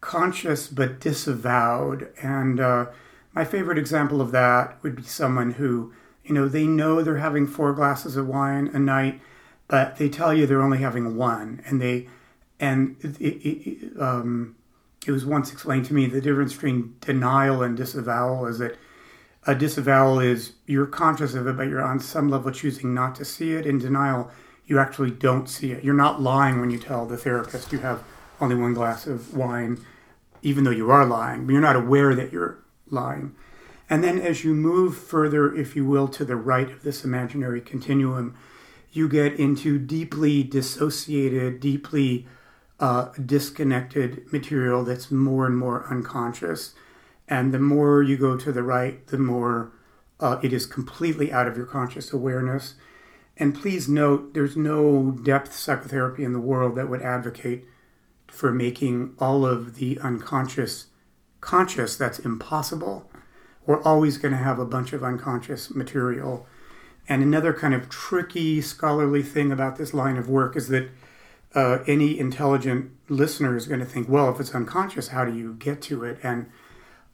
conscious 0.00 0.66
but 0.66 0.98
disavowed. 0.98 2.08
And 2.20 2.58
uh, 2.58 2.86
my 3.32 3.44
favorite 3.44 3.78
example 3.78 4.20
of 4.20 4.32
that 4.32 4.76
would 4.82 4.96
be 4.96 5.04
someone 5.04 5.52
who, 5.52 5.92
you 6.24 6.34
know, 6.34 6.48
they 6.48 6.66
know 6.66 7.00
they're 7.00 7.18
having 7.18 7.46
four 7.46 7.72
glasses 7.72 8.16
of 8.16 8.26
wine 8.26 8.68
a 8.74 8.80
night, 8.80 9.20
but 9.68 9.96
they 9.96 10.08
tell 10.08 10.34
you 10.34 10.46
they're 10.46 10.62
only 10.62 10.78
having 10.78 11.16
one, 11.16 11.62
and 11.66 11.80
they, 11.80 12.08
and 12.60 12.96
it, 13.00 13.20
it, 13.20 14.00
um, 14.00 14.56
it 15.06 15.10
was 15.12 15.24
once 15.24 15.52
explained 15.52 15.86
to 15.86 15.94
me 15.94 16.06
the 16.06 16.20
difference 16.20 16.52
between 16.52 16.94
denial 17.00 17.62
and 17.62 17.76
disavowal 17.76 18.46
is 18.46 18.58
that 18.58 18.76
a 19.46 19.54
disavowal 19.54 20.20
is 20.20 20.52
you're 20.66 20.86
conscious 20.86 21.34
of 21.34 21.46
it, 21.46 21.56
but 21.56 21.68
you're 21.68 21.82
on 21.82 21.98
some 21.98 22.28
level 22.28 22.52
choosing 22.52 22.94
not 22.94 23.14
to 23.16 23.24
see 23.24 23.52
it. 23.54 23.66
In 23.66 23.78
denial, 23.78 24.30
you 24.66 24.78
actually 24.78 25.10
don't 25.10 25.48
see 25.48 25.72
it. 25.72 25.82
You're 25.82 25.94
not 25.94 26.20
lying 26.20 26.60
when 26.60 26.70
you 26.70 26.78
tell 26.78 27.06
the 27.06 27.16
therapist 27.16 27.72
you 27.72 27.80
have 27.80 28.04
only 28.40 28.54
one 28.54 28.74
glass 28.74 29.06
of 29.06 29.34
wine 29.34 29.84
even 30.42 30.64
though 30.64 30.70
you 30.70 30.90
are 30.90 31.06
lying, 31.06 31.46
but 31.46 31.52
you're 31.52 31.62
not 31.62 31.76
aware 31.76 32.14
that 32.14 32.32
you're 32.32 32.58
lying. 32.90 33.34
And 33.88 34.02
then 34.02 34.18
as 34.18 34.44
you 34.44 34.54
move 34.54 34.96
further, 34.96 35.54
if 35.54 35.76
you 35.76 35.84
will, 35.84 36.08
to 36.08 36.24
the 36.24 36.36
right 36.36 36.70
of 36.70 36.82
this 36.82 37.04
imaginary 37.04 37.60
continuum, 37.60 38.36
you 38.92 39.08
get 39.08 39.34
into 39.38 39.78
deeply 39.78 40.42
dissociated, 40.42 41.60
deeply 41.60 42.26
uh, 42.78 43.10
disconnected 43.24 44.30
material 44.32 44.84
that's 44.84 45.10
more 45.10 45.46
and 45.46 45.56
more 45.56 45.86
unconscious. 45.90 46.74
And 47.26 47.52
the 47.52 47.58
more 47.58 48.02
you 48.02 48.16
go 48.16 48.36
to 48.36 48.52
the 48.52 48.62
right, 48.62 49.06
the 49.06 49.18
more 49.18 49.72
uh, 50.20 50.38
it 50.42 50.52
is 50.52 50.66
completely 50.66 51.32
out 51.32 51.48
of 51.48 51.56
your 51.56 51.66
conscious 51.66 52.12
awareness. 52.12 52.74
And 53.36 53.54
please 53.54 53.88
note, 53.88 54.34
there's 54.34 54.56
no 54.56 55.10
depth 55.10 55.54
psychotherapy 55.54 56.22
in 56.22 56.32
the 56.32 56.40
world 56.40 56.76
that 56.76 56.88
would 56.88 57.02
advocate 57.02 57.64
for 58.28 58.52
making 58.52 59.14
all 59.18 59.46
of 59.46 59.76
the 59.76 59.98
unconscious 60.00 60.86
conscious. 61.40 61.96
That's 61.96 62.18
impossible. 62.18 63.10
We're 63.66 63.82
always 63.82 64.18
going 64.18 64.32
to 64.32 64.38
have 64.38 64.58
a 64.58 64.66
bunch 64.66 64.92
of 64.92 65.02
unconscious 65.02 65.74
material. 65.74 66.46
And 67.08 67.22
another 67.22 67.52
kind 67.52 67.74
of 67.74 67.88
tricky 67.88 68.60
scholarly 68.60 69.22
thing 69.22 69.50
about 69.50 69.76
this 69.76 69.92
line 69.92 70.16
of 70.16 70.28
work 70.28 70.56
is 70.56 70.68
that 70.68 70.88
uh, 71.54 71.78
any 71.86 72.18
intelligent 72.18 72.90
listener 73.08 73.56
is 73.56 73.66
going 73.66 73.80
to 73.80 73.86
think, 73.86 74.08
well, 74.08 74.30
if 74.30 74.40
it's 74.40 74.54
unconscious, 74.54 75.08
how 75.08 75.24
do 75.24 75.34
you 75.36 75.54
get 75.54 75.82
to 75.82 76.04
it? 76.04 76.18
And 76.22 76.46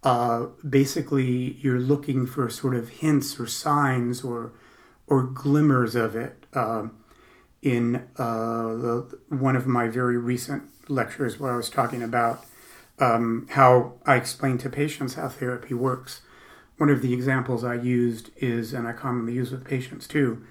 uh, 0.05 0.47
basically, 0.69 1.57
you're 1.61 1.81
looking 1.81 2.27
for 2.27 2.49
sort 2.49 2.75
of 2.75 2.89
hints 2.89 3.39
or 3.41 3.47
signs 3.47 4.23
or 4.23 4.53
or 5.07 5.23
glimmers 5.23 5.97
of 5.97 6.15
it. 6.15 6.45
Uh, 6.53 6.89
in 7.63 8.07
the, 8.17 9.19
one 9.29 9.57
of 9.57 9.67
my 9.67 9.89
very 9.89 10.17
recent 10.17 10.63
lectures 10.89 11.39
where 11.39 11.53
I 11.53 11.57
was 11.57 11.71
talking 11.71 12.03
about 12.03 12.45
um, 12.99 13.47
how 13.51 13.95
I 14.07 14.17
explain 14.17 14.59
to 14.59 14.71
patients 14.71 15.15
how 15.15 15.29
therapy 15.29 15.75
works. 15.75 16.21
One 16.79 16.91
of 16.91 17.03
the 17.03 17.13
examples 17.13 17.65
I 17.65 17.75
used 17.75 18.31
is, 18.37 18.73
and 18.73 18.89
I 18.89 18.93
commonly 18.93 19.35
use 19.35 19.51
with 19.51 19.65
patients 19.65 20.09
too, 20.09 20.45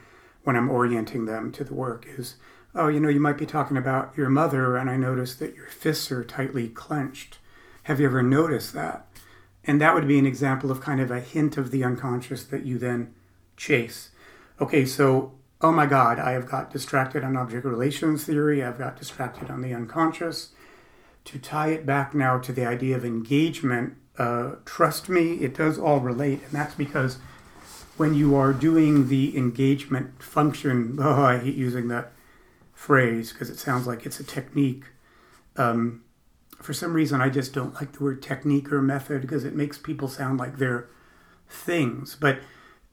when 0.43 0.55
I'm 0.55 0.69
orienting 0.69 1.25
them 1.25 1.51
to 1.53 1.63
the 1.63 1.73
work, 1.73 2.05
is 2.17 2.35
oh, 2.75 2.89
you 2.89 2.99
know, 2.99 3.09
you 3.09 3.19
might 3.19 3.39
be 3.39 3.45
talking 3.47 3.75
about 3.75 4.15
your 4.15 4.29
mother, 4.29 4.77
and 4.77 4.87
I 4.87 4.97
noticed 4.97 5.39
that 5.39 5.55
your 5.55 5.65
fists 5.65 6.11
are 6.11 6.23
tightly 6.23 6.69
clenched. 6.69 7.39
Have 7.83 7.99
you 7.99 8.05
ever 8.05 8.21
noticed 8.21 8.73
that? 8.73 9.07
and 9.67 9.81
that 9.81 9.93
would 9.93 10.07
be 10.07 10.17
an 10.17 10.25
example 10.25 10.71
of 10.71 10.79
kind 10.79 11.01
of 11.01 11.11
a 11.11 11.19
hint 11.19 11.57
of 11.57 11.71
the 11.71 11.83
unconscious 11.83 12.45
that 12.45 12.65
you 12.65 12.79
then 12.79 13.13
chase. 13.57 14.09
Okay, 14.61 14.85
so 14.85 15.33
oh 15.59 15.73
my 15.73 15.85
God, 15.85 16.17
I 16.17 16.31
have 16.31 16.49
got 16.49 16.71
distracted 16.71 17.23
on 17.23 17.35
object 17.35 17.65
relations 17.65 18.23
theory. 18.23 18.63
I've 18.63 18.77
got 18.77 18.97
distracted 18.97 19.51
on 19.51 19.61
the 19.61 19.73
unconscious. 19.73 20.53
To 21.25 21.37
tie 21.37 21.71
it 21.71 21.85
back 21.85 22.15
now 22.15 22.39
to 22.39 22.53
the 22.53 22.65
idea 22.65 22.95
of 22.95 23.03
engagement, 23.03 23.97
uh, 24.17 24.55
trust 24.65 25.09
me, 25.09 25.35
it 25.35 25.55
does 25.55 25.77
all 25.77 25.99
relate, 25.99 26.41
and 26.43 26.51
that's 26.51 26.75
because 26.75 27.19
when 27.97 28.13
you 28.13 28.35
are 28.35 28.53
doing 28.53 29.07
the 29.07 29.37
engagement 29.37 30.21
function, 30.21 30.97
oh, 31.01 31.23
I 31.23 31.39
hate 31.39 31.55
using 31.55 31.87
that 31.89 32.11
phrase 32.73 33.33
because 33.33 33.49
it 33.49 33.57
sounds 33.57 33.87
like 33.87 34.05
it's 34.05 34.19
a 34.19 34.23
technique. 34.23 34.85
Um, 35.55 36.03
for 36.61 36.73
some 36.73 36.93
reason, 36.93 37.21
I 37.21 37.29
just 37.29 37.53
don't 37.53 37.73
like 37.75 37.93
the 37.93 38.03
word 38.03 38.21
technique 38.21 38.71
or 38.71 38.81
method 38.81 39.21
because 39.21 39.43
it 39.43 39.55
makes 39.55 39.77
people 39.77 40.07
sound 40.07 40.39
like 40.39 40.57
they're 40.57 40.87
things. 41.49 42.15
But 42.19 42.39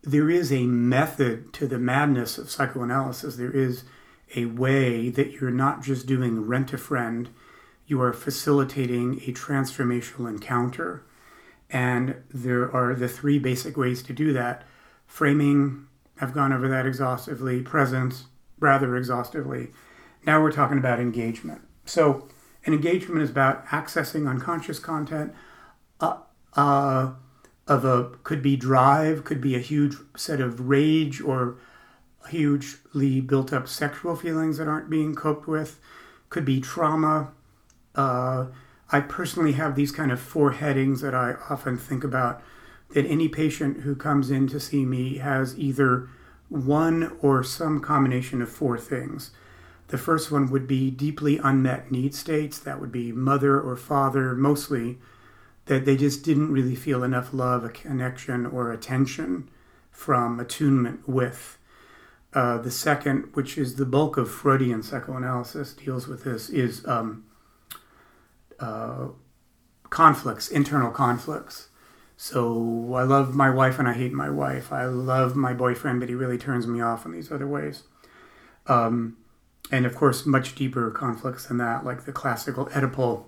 there 0.02 0.28
is 0.28 0.52
a 0.52 0.64
method 0.64 1.52
to 1.54 1.66
the 1.66 1.78
madness 1.78 2.36
of 2.36 2.50
psychoanalysis. 2.50 3.36
There 3.36 3.50
is 3.50 3.84
a 4.36 4.46
way 4.46 5.08
that 5.10 5.32
you're 5.32 5.50
not 5.50 5.82
just 5.82 6.06
doing 6.06 6.46
rent 6.46 6.72
a 6.72 6.78
friend, 6.78 7.30
you 7.86 8.00
are 8.00 8.12
facilitating 8.12 9.20
a 9.26 9.32
transformational 9.32 10.28
encounter. 10.28 11.02
And 11.74 12.22
there 12.32 12.74
are 12.74 12.94
the 12.94 13.08
three 13.08 13.40
basic 13.40 13.76
ways 13.76 14.00
to 14.04 14.12
do 14.12 14.32
that 14.32 14.62
framing, 15.08 15.88
I've 16.20 16.32
gone 16.32 16.52
over 16.52 16.68
that 16.68 16.86
exhaustively, 16.86 17.62
presence, 17.62 18.26
rather 18.60 18.96
exhaustively. 18.96 19.72
Now 20.24 20.40
we're 20.40 20.52
talking 20.52 20.78
about 20.78 21.00
engagement. 21.00 21.62
So, 21.84 22.28
an 22.64 22.72
engagement 22.72 23.22
is 23.22 23.28
about 23.28 23.66
accessing 23.66 24.30
unconscious 24.30 24.78
content 24.78 25.34
uh, 26.00 26.18
uh, 26.54 27.14
of 27.66 27.84
a 27.84 28.10
could 28.22 28.40
be 28.40 28.56
drive, 28.56 29.24
could 29.24 29.40
be 29.40 29.56
a 29.56 29.58
huge 29.58 29.96
set 30.16 30.40
of 30.40 30.68
rage 30.68 31.20
or 31.20 31.56
hugely 32.30 33.20
built 33.20 33.52
up 33.52 33.66
sexual 33.66 34.14
feelings 34.14 34.58
that 34.58 34.68
aren't 34.68 34.88
being 34.88 35.14
coped 35.14 35.48
with, 35.48 35.80
could 36.30 36.44
be 36.44 36.60
trauma. 36.60 37.32
Uh, 37.96 38.46
I 38.90 39.00
personally 39.00 39.52
have 39.52 39.74
these 39.74 39.92
kind 39.92 40.12
of 40.12 40.20
four 40.20 40.52
headings 40.52 41.00
that 41.00 41.14
I 41.14 41.34
often 41.48 41.78
think 41.78 42.04
about. 42.04 42.42
That 42.90 43.06
any 43.06 43.28
patient 43.28 43.80
who 43.80 43.96
comes 43.96 44.30
in 44.30 44.46
to 44.48 44.60
see 44.60 44.84
me 44.84 45.16
has 45.18 45.58
either 45.58 46.08
one 46.48 47.16
or 47.20 47.42
some 47.42 47.80
combination 47.80 48.40
of 48.40 48.50
four 48.50 48.78
things. 48.78 49.30
The 49.88 49.98
first 49.98 50.30
one 50.30 50.50
would 50.50 50.66
be 50.66 50.90
deeply 50.90 51.38
unmet 51.38 51.90
need 51.90 52.14
states. 52.14 52.58
That 52.58 52.80
would 52.80 52.92
be 52.92 53.12
mother 53.12 53.60
or 53.60 53.76
father, 53.76 54.34
mostly, 54.34 54.98
that 55.66 55.84
they 55.84 55.96
just 55.96 56.22
didn't 56.22 56.52
really 56.52 56.74
feel 56.74 57.02
enough 57.02 57.32
love, 57.32 57.64
a 57.64 57.68
connection, 57.68 58.46
or 58.46 58.70
attention 58.70 59.48
from 59.90 60.40
attunement 60.40 61.08
with. 61.08 61.58
Uh, 62.32 62.58
the 62.58 62.70
second, 62.70 63.28
which 63.34 63.56
is 63.56 63.76
the 63.76 63.86
bulk 63.86 64.16
of 64.16 64.30
Freudian 64.30 64.82
psychoanalysis, 64.82 65.72
deals 65.72 66.08
with 66.08 66.24
this, 66.24 66.50
is 66.50 66.84
um, 66.86 67.24
uh, 68.60 69.08
conflicts, 69.90 70.48
internal 70.48 70.90
conflicts. 70.90 71.68
So 72.16 72.94
I 72.94 73.02
love 73.02 73.34
my 73.34 73.50
wife 73.50 73.78
and 73.78 73.88
I 73.88 73.92
hate 73.92 74.12
my 74.12 74.30
wife. 74.30 74.72
I 74.72 74.84
love 74.86 75.34
my 75.34 75.52
boyfriend, 75.52 76.00
but 76.00 76.08
he 76.08 76.14
really 76.14 76.38
turns 76.38 76.66
me 76.66 76.80
off 76.80 77.04
in 77.04 77.12
these 77.12 77.32
other 77.32 77.46
ways. 77.46 77.82
Um, 78.66 79.16
and 79.70 79.84
of 79.86 79.94
course, 79.94 80.24
much 80.26 80.54
deeper 80.54 80.90
conflicts 80.90 81.46
than 81.46 81.58
that, 81.58 81.84
like 81.84 82.04
the 82.04 82.12
classical 82.12 82.66
Oedipal 82.66 83.24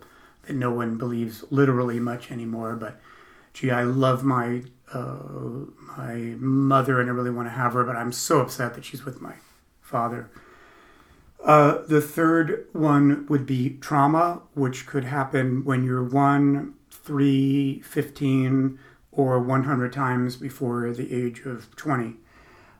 that 0.47 0.55
no 0.55 0.71
one 0.71 0.97
believes 0.97 1.45
literally 1.51 1.99
much 1.99 2.31
anymore. 2.31 2.77
But 2.77 3.01
gee, 3.53 3.71
I 3.71 3.83
love 3.83 4.23
my 4.23 4.63
uh, 4.93 5.67
my 5.99 6.15
mother 6.39 7.01
and 7.01 7.11
I 7.11 7.13
really 7.13 7.31
want 7.31 7.49
to 7.49 7.53
have 7.53 7.73
her, 7.73 7.85
but 7.85 7.97
I'm 7.97 8.13
so 8.13 8.41
upset 8.41 8.75
that 8.75 8.85
she's 8.85 9.05
with 9.05 9.21
my 9.21 9.35
father. 9.81 10.31
Uh, 11.47 11.83
the 11.87 12.01
third 12.01 12.67
one 12.73 13.25
would 13.29 13.47
be 13.47 13.79
trauma, 13.81 14.43
which 14.55 14.85
could 14.85 15.05
happen 15.05 15.65
when 15.65 15.85
you're 15.85 16.03
one, 16.03 16.75
3, 16.91 17.81
15, 17.83 18.79
or 19.13 19.39
100 19.39 19.93
times 19.93 20.35
before 20.37 20.93
the 20.93 21.15
age 21.15 21.47
of 21.47 21.75
20. 21.77 22.17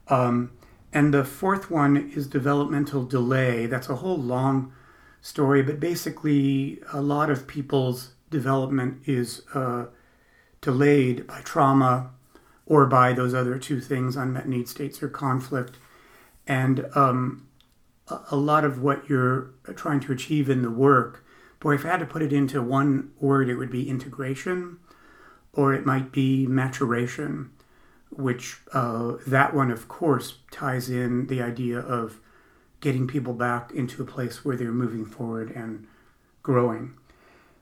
Um, 0.09 0.51
and 0.93 1.15
the 1.15 1.25
fourth 1.25 1.71
one 1.71 2.11
is 2.17 2.27
developmental 2.27 3.05
delay. 3.05 3.67
That's 3.67 3.89
a 3.89 3.97
whole 3.97 4.19
long 4.19 4.73
story, 5.21 5.63
but 5.63 5.79
basically, 5.79 6.81
a 6.93 7.01
lot 7.01 7.31
of 7.31 7.47
people's 7.47 8.15
development 8.31 9.01
is 9.07 9.43
uh, 9.55 9.87
delayed 10.61 11.25
by 11.29 11.41
trauma 11.43 12.11
or 12.67 12.87
by 12.87 13.13
those 13.13 13.33
other 13.33 13.61
two 13.61 13.81
things 13.81 14.17
unmet 14.17 14.49
need 14.49 14.67
states 14.67 15.01
or 15.05 15.09
conflict. 15.09 15.77
And 16.49 16.87
um, 16.97 17.46
a 18.31 18.37
lot 18.37 18.65
of 18.65 18.83
what 18.83 19.09
you're 19.09 19.51
trying 19.75 20.01
to 20.01 20.13
achieve 20.13 20.49
in 20.49 20.63
the 20.63 20.71
work 20.71 21.25
Boy, 21.61 21.75
if 21.75 21.85
I 21.85 21.89
had 21.89 22.01
to 22.01 22.07
put 22.07 22.23
it 22.23 22.33
into 22.33 22.63
one 22.63 23.13
word, 23.19 23.49
it 23.49 23.57
would 23.57 23.71
be 23.71 23.89
integration, 23.89 24.79
or 25.53 25.73
it 25.73 25.87
might 25.87 26.13
be 26.13 26.47
maturation, 26.47 27.51
which 28.11 28.59
uh, 28.73 29.15
that 29.27 29.55
one, 29.55 29.71
of 29.71 29.89
course, 29.89 30.39
ties 30.51 30.91
in 30.91 31.27
the 31.29 31.41
idea 31.41 31.79
of 31.79 32.21
getting 32.81 33.07
people 33.07 33.33
back 33.33 33.73
into 33.73 34.03
a 34.03 34.07
place 34.07 34.45
where 34.45 34.57
they're 34.57 34.71
moving 34.71 35.07
forward 35.07 35.51
and 35.51 35.87
growing. 36.43 36.95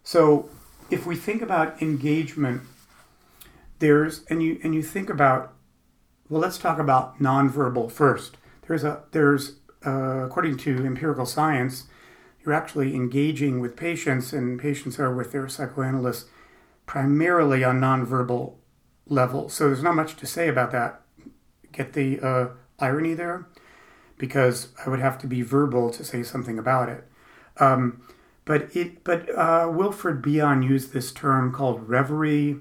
So, 0.03 0.51
if 0.91 1.07
we 1.07 1.17
think 1.17 1.41
about 1.41 1.81
engagement, 1.81 2.63
there's 3.79 4.25
and 4.29 4.43
you 4.43 4.61
and 4.63 4.75
you 4.75 4.83
think 4.83 5.09
about 5.09 5.55
well, 6.29 6.41
let's 6.41 6.59
talk 6.59 6.79
about 6.79 7.21
nonverbal 7.21 7.91
first. 7.91 8.37
There's 8.67 8.83
a 8.83 9.05
there's 9.13 9.61
uh, 9.87 10.25
according 10.25 10.57
to 10.59 10.85
empirical 10.85 11.27
science, 11.27 11.85
you're 12.45 12.55
actually 12.55 12.95
engaging 12.95 13.61
with 13.61 13.77
patients, 13.77 14.33
and 14.33 14.61
patients 14.61 14.99
are 14.99 15.15
with 15.15 15.33
their 15.33 15.49
psychoanalysts 15.49 16.29
primarily 16.87 17.65
on 17.65 17.81
nonverbal 17.81 18.55
level. 19.07 19.49
So 19.49 19.69
there's 19.69 19.83
not 19.83 19.95
much 19.95 20.17
to 20.17 20.27
say 20.27 20.49
about 20.49 20.73
that. 20.73 21.01
Get 21.73 21.95
the 21.95 22.21
uh, 22.21 22.49
irony 22.79 23.15
there? 23.15 23.47
Because 24.19 24.69
I 24.85 24.91
would 24.91 25.01
have 25.01 25.19
to 25.19 25.27
be 25.27 25.43
verbal 25.43 25.91
to 25.91 26.05
say 26.05 26.23
something 26.23 26.59
about 26.59 26.89
it. 26.89 27.05
Um, 27.59 28.03
but 28.45 28.75
it, 28.77 29.05
but 29.05 29.29
uh, 29.35 29.71
Wilfred 29.73 30.21
Bion 30.21 30.63
used 30.63 30.93
this 30.93 31.13
term 31.13 31.53
called 31.53 31.89
reverie. 31.89 32.57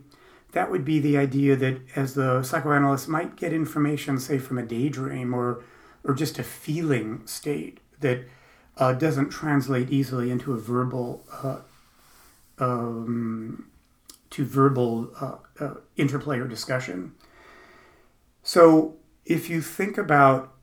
That 0.54 0.72
would 0.72 0.86
be 0.86 1.00
the 1.00 1.18
idea 1.18 1.56
that 1.56 1.82
as 1.96 2.14
the 2.14 2.44
psychoanalyst 2.44 3.08
might 3.08 3.36
get 3.36 3.54
information, 3.54 4.20
say 4.20 4.38
from 4.38 4.58
a 4.58 4.64
daydream 4.64 5.34
or 5.34 5.64
or 6.04 6.14
just 6.14 6.40
a 6.40 6.44
feeling 6.44 7.26
state 7.26 7.80
that 8.00 8.26
uh, 8.78 8.94
doesn't 8.94 9.30
translate 9.30 9.90
easily 9.90 10.32
into 10.32 10.54
a 10.54 10.58
verbal 10.58 11.24
uh, 11.32 11.60
um, 12.60 13.70
to 14.30 14.46
verbal 14.46 15.12
uh, 15.20 15.36
uh, 15.60 15.74
interplay 15.96 16.40
or 16.40 16.48
discussion. 16.48 17.14
So 18.42 18.96
if 19.26 19.50
you 19.50 19.62
think 19.62 19.98
about 19.98 20.54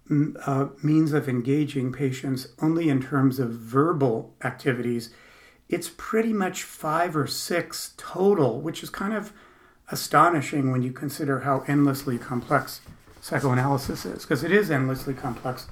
uh, 0.45 0.67
means 0.83 1.13
of 1.13 1.29
engaging 1.29 1.93
patients 1.93 2.49
only 2.61 2.89
in 2.89 3.01
terms 3.01 3.39
of 3.39 3.51
verbal 3.51 4.35
activities, 4.43 5.11
it's 5.69 5.91
pretty 5.97 6.33
much 6.33 6.65
five 6.65 7.17
or 7.17 7.29
six 7.29 7.95
total, 7.97 8.61
which 8.61 8.83
is 8.83 8.91
kind 8.91 9.15
of 9.15 9.33
astonishing 9.93 10.73
when 10.73 10.83
you 10.83 10.93
consider 10.93 11.41
how 11.41 11.61
endlessly 11.69 12.19
complex 12.19 12.81
psychoanalysis 13.21 14.05
is, 14.05 14.23
because 14.23 14.43
it 14.43 14.53
is 14.53 14.71
endlessly 14.71 15.15
complex 15.15 15.67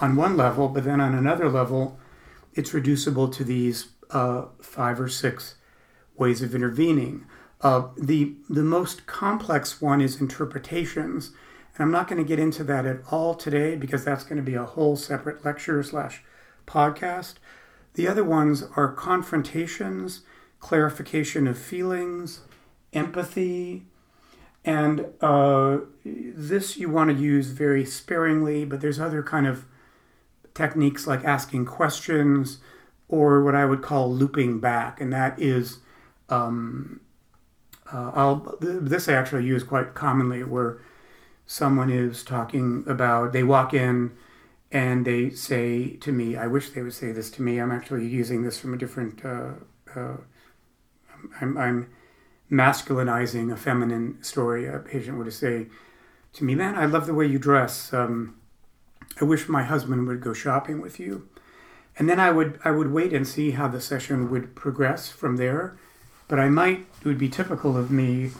on 0.00 0.16
one 0.16 0.36
level, 0.36 0.68
but 0.68 0.84
then 0.84 1.00
on 1.00 1.14
another 1.14 1.48
level, 1.48 1.98
it's 2.54 2.74
reducible 2.74 3.28
to 3.28 3.44
these 3.44 3.88
uh, 4.10 4.46
five 4.60 5.00
or 5.00 5.08
six 5.08 5.56
ways 6.16 6.42
of 6.42 6.54
intervening. 6.54 7.26
Uh, 7.60 7.88
the 7.96 8.34
the 8.48 8.64
most 8.64 9.06
complex 9.06 9.80
one 9.80 10.00
is 10.00 10.20
interpretations, 10.20 11.28
and 11.74 11.84
I'm 11.84 11.92
not 11.92 12.08
going 12.08 12.22
to 12.22 12.28
get 12.28 12.38
into 12.38 12.64
that 12.64 12.86
at 12.86 13.00
all 13.10 13.34
today 13.34 13.76
because 13.76 14.04
that's 14.04 14.24
going 14.24 14.36
to 14.36 14.42
be 14.42 14.54
a 14.54 14.64
whole 14.64 14.96
separate 14.96 15.44
lecture 15.44 15.82
slash 15.82 16.22
podcast. 16.66 17.34
The 17.94 18.08
other 18.08 18.24
ones 18.24 18.64
are 18.74 18.92
confrontations, 18.92 20.22
clarification 20.58 21.46
of 21.46 21.58
feelings, 21.58 22.40
empathy, 22.92 23.84
and 24.64 25.06
uh, 25.20 25.78
this 26.04 26.76
you 26.76 26.88
want 26.88 27.10
to 27.10 27.22
use 27.22 27.48
very 27.48 27.84
sparingly. 27.84 28.64
But 28.64 28.80
there's 28.80 29.00
other 29.00 29.22
kind 29.22 29.46
of 29.46 29.64
techniques 30.54 31.06
like 31.06 31.24
asking 31.24 31.66
questions 31.66 32.58
or 33.08 33.42
what 33.42 33.54
I 33.54 33.64
would 33.64 33.82
call 33.82 34.12
looping 34.12 34.60
back, 34.60 35.00
and 35.00 35.12
that 35.12 35.38
is, 35.40 35.78
um, 36.28 37.00
uh, 37.92 38.10
I'll 38.14 38.56
this 38.60 39.08
I 39.08 39.12
actually 39.12 39.44
use 39.44 39.62
quite 39.64 39.94
commonly 39.94 40.42
where 40.44 40.80
someone 41.46 41.90
is 41.90 42.22
talking 42.24 42.84
about 42.86 43.32
they 43.32 43.42
walk 43.42 43.74
in 43.74 44.12
and 44.70 45.04
they 45.04 45.28
say 45.28 45.96
to 45.96 46.10
me, 46.10 46.36
I 46.36 46.46
wish 46.46 46.70
they 46.70 46.82
would 46.82 46.94
say 46.94 47.12
this 47.12 47.30
to 47.32 47.42
me. 47.42 47.58
I'm 47.58 47.70
actually 47.70 48.06
using 48.06 48.42
this 48.42 48.58
from 48.58 48.72
a 48.72 48.78
different. 48.78 49.24
Uh, 49.24 49.50
uh, 49.94 50.16
I'm, 51.40 51.58
I'm 51.58 51.90
masculinizing 52.52 53.50
a 53.50 53.56
feminine 53.56 54.22
story. 54.22 54.66
A 54.66 54.78
patient 54.78 55.18
would 55.18 55.32
say 55.32 55.68
to 56.34 56.44
me, 56.44 56.54
"Man, 56.54 56.74
I 56.76 56.84
love 56.84 57.06
the 57.06 57.14
way 57.14 57.26
you 57.26 57.38
dress. 57.38 57.92
Um, 57.92 58.36
I 59.20 59.24
wish 59.24 59.48
my 59.48 59.62
husband 59.62 60.06
would 60.06 60.20
go 60.20 60.34
shopping 60.34 60.80
with 60.80 61.00
you." 61.00 61.28
And 61.98 62.08
then 62.08 62.20
I 62.20 62.30
would 62.30 62.58
I 62.64 62.70
would 62.70 62.92
wait 62.92 63.12
and 63.12 63.26
see 63.26 63.52
how 63.52 63.68
the 63.68 63.80
session 63.80 64.30
would 64.30 64.54
progress 64.54 65.08
from 65.08 65.36
there. 65.36 65.76
But 66.28 66.38
I 66.38 66.48
might 66.48 66.86
it 67.00 67.06
would 67.06 67.18
be 67.18 67.28
typical 67.28 67.76
of 67.76 67.90
me, 67.90 68.30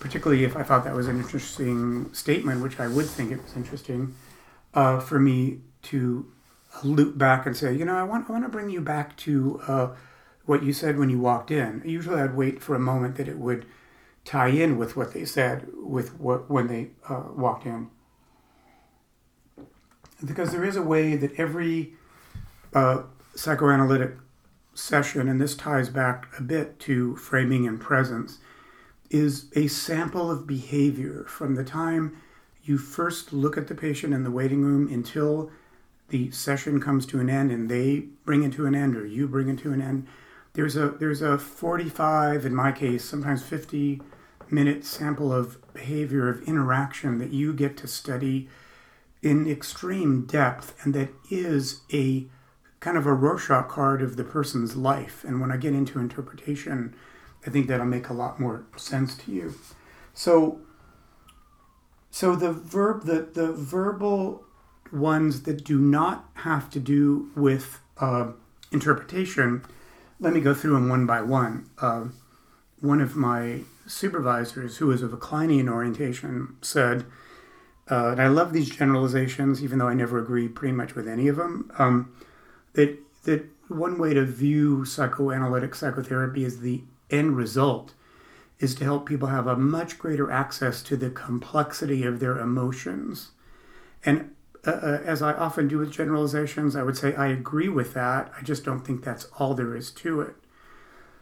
particularly 0.00 0.44
if 0.44 0.56
I 0.56 0.62
thought 0.62 0.84
that 0.84 0.94
was 0.94 1.08
an 1.08 1.18
interesting 1.18 2.12
statement, 2.12 2.62
which 2.62 2.78
I 2.78 2.88
would 2.88 3.06
think 3.06 3.32
it 3.32 3.42
was 3.42 3.56
interesting, 3.56 4.14
uh, 4.74 5.00
for 5.00 5.18
me 5.18 5.60
to 5.82 6.26
loop 6.82 7.16
back 7.16 7.46
and 7.46 7.56
say, 7.56 7.74
you 7.74 7.84
know, 7.84 7.96
I 7.96 8.02
want 8.02 8.28
I 8.28 8.32
want 8.32 8.44
to 8.44 8.50
bring 8.50 8.70
you 8.70 8.80
back 8.80 9.16
to 9.18 9.60
uh, 9.66 9.88
what 10.46 10.62
you 10.62 10.72
said 10.72 10.98
when 10.98 11.10
you 11.10 11.18
walked 11.18 11.50
in. 11.50 11.82
Usually, 11.84 12.20
I'd 12.20 12.34
wait 12.34 12.62
for 12.62 12.74
a 12.74 12.80
moment 12.80 13.16
that 13.16 13.28
it 13.28 13.38
would 13.38 13.66
tie 14.24 14.48
in 14.48 14.78
with 14.78 14.96
what 14.96 15.12
they 15.12 15.24
said 15.24 15.68
with 15.74 16.18
what 16.18 16.50
when 16.50 16.66
they 16.66 16.90
uh, 17.08 17.24
walked 17.34 17.66
in, 17.66 17.90
because 20.24 20.52
there 20.52 20.64
is 20.64 20.76
a 20.76 20.82
way 20.82 21.14
that 21.16 21.38
every 21.38 21.94
uh, 22.74 23.02
psychoanalytic 23.34 24.16
session, 24.74 25.28
and 25.28 25.40
this 25.40 25.54
ties 25.54 25.88
back 25.88 26.26
a 26.38 26.42
bit 26.42 26.78
to 26.80 27.16
framing 27.16 27.66
and 27.66 27.80
presence, 27.80 28.38
is 29.10 29.46
a 29.54 29.68
sample 29.68 30.30
of 30.30 30.46
behavior 30.46 31.24
from 31.28 31.54
the 31.54 31.64
time 31.64 32.20
you 32.66 32.76
first 32.76 33.32
look 33.32 33.56
at 33.56 33.68
the 33.68 33.74
patient 33.74 34.12
in 34.12 34.24
the 34.24 34.30
waiting 34.30 34.62
room 34.62 34.92
until 34.92 35.50
the 36.08 36.30
session 36.32 36.80
comes 36.80 37.06
to 37.06 37.20
an 37.20 37.30
end 37.30 37.50
and 37.50 37.70
they 37.70 38.00
bring 38.24 38.42
it 38.42 38.52
to 38.52 38.66
an 38.66 38.74
end 38.74 38.96
or 38.96 39.06
you 39.06 39.28
bring 39.28 39.48
it 39.48 39.58
to 39.58 39.72
an 39.72 39.80
end 39.80 40.06
there's 40.56 40.74
a 40.74 40.88
there's 40.88 41.22
a 41.22 41.38
45 41.38 42.46
in 42.46 42.54
my 42.54 42.72
case 42.72 43.04
sometimes 43.04 43.42
50 43.42 44.00
minute 44.50 44.84
sample 44.84 45.32
of 45.32 45.58
behavior 45.74 46.28
of 46.28 46.42
interaction 46.42 47.18
that 47.18 47.30
you 47.30 47.52
get 47.52 47.76
to 47.76 47.86
study 47.86 48.48
in 49.22 49.46
extreme 49.46 50.24
depth 50.24 50.74
and 50.82 50.94
that 50.94 51.10
is 51.30 51.82
a 51.92 52.26
kind 52.80 52.96
of 52.96 53.06
a 53.06 53.12
Rorschach 53.12 53.68
card 53.68 54.00
of 54.00 54.16
the 54.16 54.22
person's 54.22 54.76
life. 54.76 55.24
And 55.24 55.40
when 55.40 55.50
I 55.50 55.56
get 55.56 55.74
into 55.74 55.98
interpretation 55.98 56.94
I 57.46 57.50
think 57.50 57.68
that'll 57.68 57.86
make 57.86 58.08
a 58.08 58.14
lot 58.14 58.40
more 58.40 58.64
sense 58.76 59.14
to 59.18 59.32
you. 59.32 59.54
So 60.14 60.60
so 62.10 62.34
the 62.34 62.52
verb 62.52 63.04
the 63.04 63.28
the 63.30 63.52
verbal 63.52 64.44
ones 64.90 65.42
that 65.42 65.64
do 65.64 65.78
not 65.78 66.30
have 66.34 66.70
to 66.70 66.80
do 66.80 67.30
with 67.34 67.80
uh, 67.98 68.28
interpretation, 68.72 69.64
let 70.18 70.32
me 70.32 70.40
go 70.40 70.54
through 70.54 70.74
them 70.74 70.88
one 70.88 71.06
by 71.06 71.20
one. 71.20 71.68
Uh, 71.78 72.06
one 72.80 73.00
of 73.00 73.16
my 73.16 73.60
supervisors, 73.86 74.78
who 74.78 74.88
was 74.88 75.02
of 75.02 75.12
a 75.12 75.16
Kleinian 75.16 75.68
orientation, 75.68 76.56
said, 76.62 77.04
uh, 77.90 78.08
and 78.08 78.20
I 78.20 78.28
love 78.28 78.52
these 78.52 78.70
generalizations, 78.70 79.62
even 79.62 79.78
though 79.78 79.88
I 79.88 79.94
never 79.94 80.18
agree 80.18 80.48
pretty 80.48 80.72
much 80.72 80.94
with 80.94 81.06
any 81.06 81.28
of 81.28 81.36
them, 81.36 81.70
um, 81.78 82.12
that, 82.74 82.98
that 83.24 83.46
one 83.68 83.98
way 83.98 84.14
to 84.14 84.24
view 84.24 84.84
psychoanalytic 84.84 85.74
psychotherapy 85.74 86.44
is 86.44 86.60
the 86.60 86.82
end 87.10 87.36
result 87.36 87.92
is 88.58 88.74
to 88.74 88.84
help 88.84 89.06
people 89.06 89.28
have 89.28 89.46
a 89.46 89.56
much 89.56 89.98
greater 89.98 90.30
access 90.30 90.82
to 90.82 90.96
the 90.96 91.10
complexity 91.10 92.04
of 92.04 92.20
their 92.20 92.38
emotions. 92.38 93.30
And 94.04 94.34
uh, 94.66 94.70
uh, 94.70 95.00
as 95.04 95.22
I 95.22 95.32
often 95.32 95.68
do 95.68 95.78
with 95.78 95.92
generalizations, 95.92 96.74
I 96.74 96.82
would 96.82 96.96
say 96.96 97.14
I 97.14 97.28
agree 97.28 97.68
with 97.68 97.94
that. 97.94 98.32
I 98.38 98.42
just 98.42 98.64
don't 98.64 98.84
think 98.84 99.04
that's 99.04 99.26
all 99.38 99.54
there 99.54 99.76
is 99.76 99.90
to 99.92 100.20
it. 100.20 100.34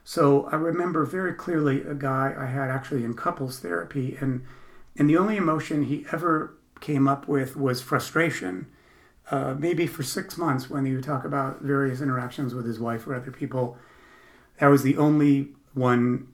So 0.03 0.47
I 0.53 0.57
remember 0.57 1.05
very 1.05 1.35
clearly 1.35 1.83
a 1.83 1.95
guy 1.95 2.35
I 2.37 2.47
had 2.47 2.71
actually 2.71 3.05
in 3.05 3.15
couples 3.15 3.61
therapy, 3.61 4.17
and 4.21 4.45
and 4.97 5.11
the 5.11 5.17
only 5.17 5.37
emotion 5.37 5.85
he 5.85 6.07
ever 6.13 6.57
came 6.81 7.09
up 7.09 7.27
with 7.27 7.57
was 7.57 7.83
frustration. 7.83 8.67
Uh, 9.31 9.55
maybe 9.59 9.87
for 9.87 10.03
six 10.03 10.37
months, 10.37 10.69
when 10.69 10.85
he 10.85 10.95
would 10.95 11.05
talk 11.05 11.25
about 11.25 11.63
various 11.63 12.03
interactions 12.03 12.55
with 12.55 12.67
his 12.67 12.79
wife 12.79 13.07
or 13.07 13.15
other 13.15 13.31
people, 13.31 13.79
that 14.61 14.67
was 14.67 14.83
the 14.83 14.99
only 14.99 15.49
one 15.73 16.29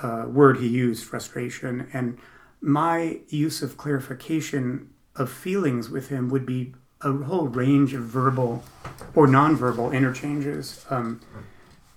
uh, 0.00 0.26
word 0.28 0.58
he 0.58 0.68
used, 0.68 1.04
frustration. 1.04 1.88
And 1.92 2.18
my 2.60 3.20
use 3.28 3.62
of 3.62 3.76
clarification 3.76 4.90
of 5.16 5.30
feelings 5.30 5.90
with 5.90 6.08
him 6.08 6.28
would 6.28 6.46
be 6.46 6.74
a 7.00 7.12
whole 7.12 7.48
range 7.48 7.94
of 7.94 8.02
verbal 8.02 8.64
or 9.14 9.26
nonverbal 9.26 9.92
interchanges. 9.92 10.84
Um, 10.90 11.20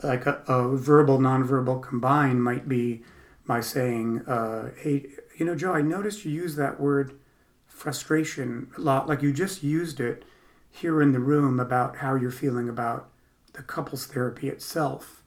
like 0.02 0.26
a, 0.26 0.42
a, 0.48 0.76
verbal 0.78 1.20
nonverbal 1.20 1.82
combined 1.82 2.44
might 2.44 2.70
be 2.70 3.04
my 3.46 3.60
saying, 3.62 4.22
uh, 4.28 4.72
"Hey, 4.78 5.08
you 5.38 5.46
know, 5.46 5.56
Joe, 5.56 5.74
I 5.74 5.82
noticed 5.82 6.26
you 6.26 6.32
use 6.32 6.56
that 6.56 6.80
word 6.80 7.18
frustration 7.66 8.72
a 8.78 8.82
lot. 8.82 9.08
Like 9.08 9.22
you 9.22 9.34
just 9.34 9.64
used 9.64 10.00
it 10.00 10.24
here 10.70 11.02
in 11.02 11.12
the 11.12 11.20
room 11.20 11.60
about 11.60 11.98
how 11.98 12.16
you're 12.16 12.32
feeling 12.32 12.70
about 12.70 13.10
the 13.54 13.64
couples 13.64 14.06
therapy 14.06 14.48
itself." 14.50 15.24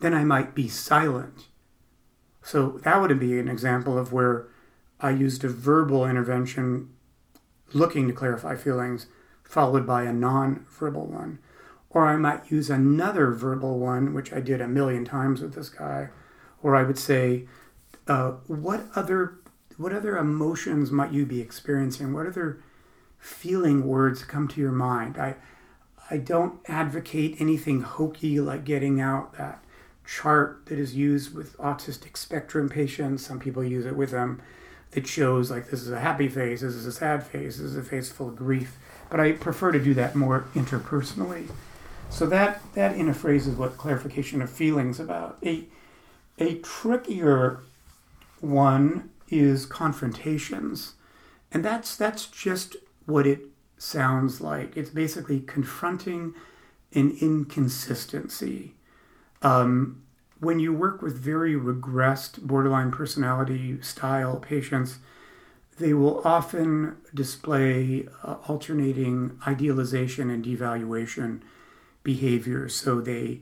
Then 0.00 0.14
I 0.14 0.24
might 0.24 0.54
be 0.54 0.66
silent. 0.66 1.48
So 2.42 2.80
that 2.84 3.00
would 3.00 3.20
be 3.20 3.38
an 3.38 3.48
example 3.48 3.98
of 3.98 4.12
where 4.12 4.48
I 4.98 5.10
used 5.10 5.44
a 5.44 5.48
verbal 5.48 6.06
intervention 6.06 6.88
looking 7.72 8.08
to 8.08 8.14
clarify 8.14 8.56
feelings, 8.56 9.06
followed 9.42 9.86
by 9.86 10.04
a 10.04 10.12
non 10.12 10.66
verbal 10.68 11.06
one. 11.06 11.38
Or 11.90 12.06
I 12.06 12.16
might 12.16 12.50
use 12.50 12.70
another 12.70 13.32
verbal 13.32 13.78
one, 13.78 14.14
which 14.14 14.32
I 14.32 14.40
did 14.40 14.60
a 14.60 14.68
million 14.68 15.04
times 15.04 15.40
with 15.40 15.54
this 15.54 15.68
guy, 15.68 16.10
or 16.62 16.76
I 16.76 16.84
would 16.84 16.98
say, 16.98 17.46
uh, 18.06 18.32
what 18.46 18.86
other 18.94 19.34
what 19.76 19.92
other 19.92 20.18
emotions 20.18 20.90
might 20.90 21.12
you 21.12 21.24
be 21.24 21.40
experiencing? 21.40 22.12
What 22.12 22.26
other 22.26 22.62
feeling 23.18 23.86
words 23.86 24.24
come 24.24 24.46
to 24.48 24.60
your 24.60 24.72
mind? 24.72 25.18
I 25.18 25.36
I 26.10 26.16
don't 26.16 26.60
advocate 26.66 27.40
anything 27.40 27.82
hokey 27.82 28.40
like 28.40 28.64
getting 28.64 29.00
out 29.00 29.34
that 29.34 29.64
chart 30.04 30.62
that 30.66 30.78
is 30.78 30.94
used 30.96 31.34
with 31.34 31.56
autistic 31.58 32.16
spectrum 32.16 32.68
patients. 32.68 33.24
Some 33.24 33.38
people 33.38 33.62
use 33.62 33.86
it 33.86 33.96
with 33.96 34.10
them 34.10 34.42
that 34.92 35.06
shows 35.06 35.50
like 35.50 35.70
this 35.70 35.82
is 35.82 35.90
a 35.90 36.00
happy 36.00 36.28
face, 36.28 36.60
this 36.62 36.74
is 36.74 36.86
a 36.86 36.92
sad 36.92 37.26
face, 37.26 37.56
this 37.56 37.66
is 37.66 37.76
a 37.76 37.82
face 37.82 38.10
full 38.10 38.28
of 38.28 38.36
grief. 38.36 38.76
But 39.08 39.20
I 39.20 39.32
prefer 39.32 39.72
to 39.72 39.82
do 39.82 39.94
that 39.94 40.14
more 40.14 40.46
interpersonally. 40.54 41.50
So 42.08 42.26
that 42.26 42.60
that 42.74 42.96
in 42.96 43.08
a 43.08 43.14
phrase 43.14 43.46
is 43.46 43.56
what 43.56 43.76
clarification 43.76 44.42
of 44.42 44.50
feelings 44.50 44.98
about. 44.98 45.38
A 45.44 45.64
a 46.38 46.54
trickier 46.56 47.60
one 48.40 49.10
is 49.28 49.66
confrontations. 49.66 50.94
And 51.52 51.64
that's 51.64 51.96
that's 51.96 52.26
just 52.26 52.76
what 53.06 53.26
it 53.26 53.40
sounds 53.78 54.40
like. 54.40 54.76
It's 54.76 54.90
basically 54.90 55.40
confronting 55.40 56.34
an 56.94 57.16
inconsistency. 57.20 58.74
Um, 59.42 60.02
when 60.40 60.58
you 60.58 60.72
work 60.72 61.02
with 61.02 61.18
very 61.18 61.54
regressed 61.54 62.40
borderline 62.40 62.90
personality 62.90 63.80
style 63.82 64.36
patients, 64.36 64.98
they 65.78 65.94
will 65.94 66.20
often 66.24 66.96
display 67.14 68.06
uh, 68.22 68.36
alternating 68.48 69.38
idealization 69.46 70.30
and 70.30 70.44
devaluation 70.44 71.40
behaviors. 72.02 72.74
So 72.74 73.00
they 73.00 73.40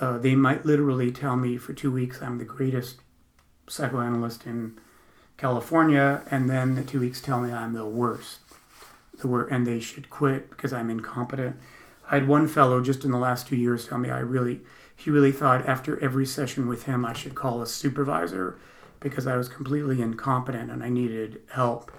uh, 0.00 0.16
they 0.18 0.34
might 0.34 0.64
literally 0.64 1.10
tell 1.10 1.36
me 1.36 1.56
for 1.56 1.72
two 1.72 1.90
weeks 1.90 2.22
I'm 2.22 2.38
the 2.38 2.44
greatest 2.44 2.96
psychoanalyst 3.68 4.46
in 4.46 4.78
California, 5.36 6.22
and 6.30 6.48
then 6.48 6.74
the 6.74 6.82
two 6.82 7.00
weeks 7.00 7.20
tell 7.20 7.40
me 7.40 7.52
I'm 7.52 7.72
the 7.72 7.86
worst, 7.86 8.40
the 9.20 9.28
worst, 9.28 9.52
and 9.52 9.66
they 9.66 9.80
should 9.80 10.08
quit 10.08 10.50
because 10.50 10.72
I'm 10.72 10.90
incompetent. 10.90 11.56
I 12.10 12.14
had 12.14 12.28
one 12.28 12.48
fellow 12.48 12.80
just 12.80 13.04
in 13.04 13.10
the 13.10 13.18
last 13.18 13.48
two 13.48 13.56
years 13.56 13.86
tell 13.86 13.98
me 13.98 14.10
I 14.10 14.20
really 14.20 14.60
he 14.98 15.10
really 15.10 15.30
thought 15.30 15.64
after 15.64 15.98
every 16.00 16.26
session 16.26 16.66
with 16.66 16.82
him, 16.82 17.04
I 17.04 17.12
should 17.12 17.36
call 17.36 17.62
a 17.62 17.68
supervisor 17.68 18.58
because 18.98 19.28
I 19.28 19.36
was 19.36 19.48
completely 19.48 20.02
incompetent 20.02 20.72
and 20.72 20.82
I 20.82 20.88
needed 20.88 21.40
help. 21.52 21.92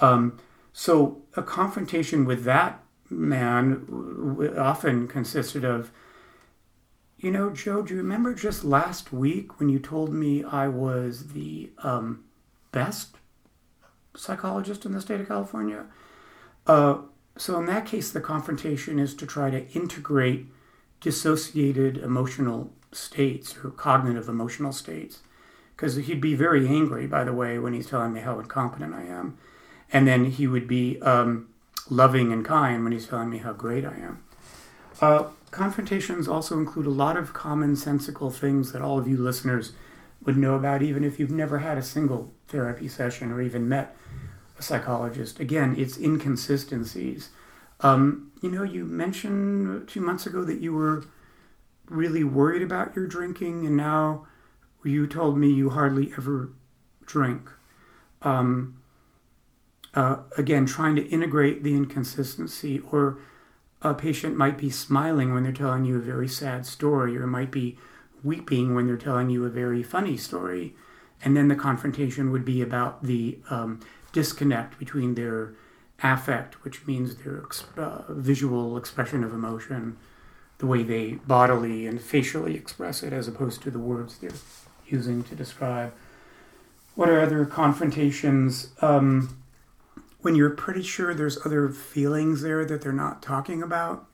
Um, 0.00 0.40
so 0.72 1.22
a 1.36 1.42
confrontation 1.44 2.24
with 2.24 2.42
that 2.42 2.82
man 3.08 4.56
often 4.58 5.06
consisted 5.06 5.64
of, 5.64 5.92
you 7.16 7.30
know, 7.30 7.50
Joe, 7.50 7.80
do 7.82 7.94
you 7.94 8.00
remember 8.00 8.34
just 8.34 8.64
last 8.64 9.12
week 9.12 9.60
when 9.60 9.68
you 9.68 9.78
told 9.78 10.12
me 10.12 10.42
I 10.42 10.66
was 10.66 11.28
the 11.28 11.70
um, 11.78 12.24
best 12.72 13.14
psychologist 14.16 14.84
in 14.84 14.90
the 14.90 15.00
state 15.00 15.20
of 15.20 15.28
California? 15.28 15.86
Uh, 16.66 17.02
so 17.36 17.56
in 17.60 17.66
that 17.66 17.86
case, 17.86 18.10
the 18.10 18.20
confrontation 18.20 18.98
is 18.98 19.14
to 19.14 19.26
try 19.26 19.48
to 19.48 19.68
integrate 19.68 20.48
dissociated 21.02 21.98
emotional 21.98 22.72
states 22.92 23.56
or 23.62 23.70
cognitive 23.70 24.28
emotional 24.28 24.72
states. 24.72 25.20
Because 25.76 25.96
he'd 25.96 26.20
be 26.20 26.34
very 26.34 26.66
angry, 26.66 27.06
by 27.06 27.24
the 27.24 27.32
way, 27.32 27.58
when 27.58 27.74
he's 27.74 27.88
telling 27.88 28.12
me 28.12 28.20
how 28.20 28.38
incompetent 28.38 28.94
I 28.94 29.02
am. 29.02 29.36
And 29.92 30.06
then 30.06 30.26
he 30.26 30.46
would 30.46 30.68
be 30.68 31.00
um, 31.02 31.48
loving 31.90 32.32
and 32.32 32.44
kind 32.44 32.84
when 32.84 32.92
he's 32.92 33.08
telling 33.08 33.28
me 33.28 33.38
how 33.38 33.52
great 33.52 33.84
I 33.84 33.96
am. 33.96 34.22
Uh, 35.00 35.24
confrontations 35.50 36.28
also 36.28 36.56
include 36.56 36.86
a 36.86 36.90
lot 36.90 37.16
of 37.16 37.34
commonsensical 37.34 38.32
things 38.32 38.72
that 38.72 38.80
all 38.80 38.98
of 38.98 39.08
you 39.08 39.16
listeners 39.16 39.72
would 40.24 40.36
know 40.36 40.54
about, 40.54 40.82
even 40.82 41.02
if 41.02 41.18
you've 41.18 41.30
never 41.30 41.58
had 41.58 41.76
a 41.76 41.82
single 41.82 42.30
therapy 42.46 42.86
session 42.86 43.32
or 43.32 43.42
even 43.42 43.68
met 43.68 43.96
a 44.58 44.62
psychologist. 44.62 45.40
Again, 45.40 45.74
it's 45.76 45.98
inconsistencies. 45.98 47.30
Um, 47.82 48.32
you 48.40 48.50
know, 48.50 48.62
you 48.62 48.84
mentioned 48.84 49.88
two 49.88 50.00
months 50.00 50.26
ago 50.26 50.44
that 50.44 50.60
you 50.60 50.72
were 50.72 51.04
really 51.86 52.24
worried 52.24 52.62
about 52.62 52.94
your 52.96 53.06
drinking, 53.06 53.66
and 53.66 53.76
now 53.76 54.26
you 54.84 55.06
told 55.06 55.36
me 55.38 55.48
you 55.52 55.70
hardly 55.70 56.12
ever 56.16 56.50
drink. 57.06 57.50
Um, 58.22 58.78
uh, 59.94 60.18
again, 60.38 60.64
trying 60.64 60.96
to 60.96 61.06
integrate 61.08 61.62
the 61.62 61.74
inconsistency, 61.74 62.80
or 62.90 63.18
a 63.82 63.94
patient 63.94 64.36
might 64.36 64.56
be 64.56 64.70
smiling 64.70 65.34
when 65.34 65.42
they're 65.42 65.52
telling 65.52 65.84
you 65.84 65.96
a 65.96 66.00
very 66.00 66.28
sad 66.28 66.64
story, 66.64 67.16
or 67.16 67.26
might 67.26 67.50
be 67.50 67.76
weeping 68.24 68.74
when 68.74 68.86
they're 68.86 68.96
telling 68.96 69.28
you 69.28 69.44
a 69.44 69.50
very 69.50 69.82
funny 69.82 70.16
story. 70.16 70.74
And 71.24 71.36
then 71.36 71.48
the 71.48 71.56
confrontation 71.56 72.32
would 72.32 72.44
be 72.44 72.62
about 72.62 73.04
the 73.04 73.38
um, 73.50 73.80
disconnect 74.12 74.78
between 74.78 75.14
their 75.14 75.54
affect, 76.02 76.64
which 76.64 76.86
means 76.86 77.16
their 77.16 77.44
uh, 77.76 78.02
visual 78.08 78.76
expression 78.76 79.22
of 79.24 79.32
emotion, 79.32 79.96
the 80.58 80.66
way 80.66 80.82
they 80.82 81.12
bodily 81.26 81.86
and 81.86 82.00
facially 82.00 82.54
express 82.54 83.02
it, 83.02 83.12
as 83.12 83.28
opposed 83.28 83.62
to 83.62 83.70
the 83.70 83.78
words 83.78 84.18
they're 84.18 84.30
using 84.86 85.22
to 85.24 85.34
describe. 85.34 85.92
What 86.94 87.08
are 87.08 87.20
other 87.20 87.44
confrontations? 87.46 88.68
Um, 88.80 89.42
when 90.20 90.34
you're 90.34 90.50
pretty 90.50 90.82
sure 90.82 91.14
there's 91.14 91.44
other 91.44 91.68
feelings 91.68 92.42
there 92.42 92.64
that 92.64 92.80
they're 92.80 92.92
not 92.92 93.22
talking 93.22 93.62
about. 93.62 94.06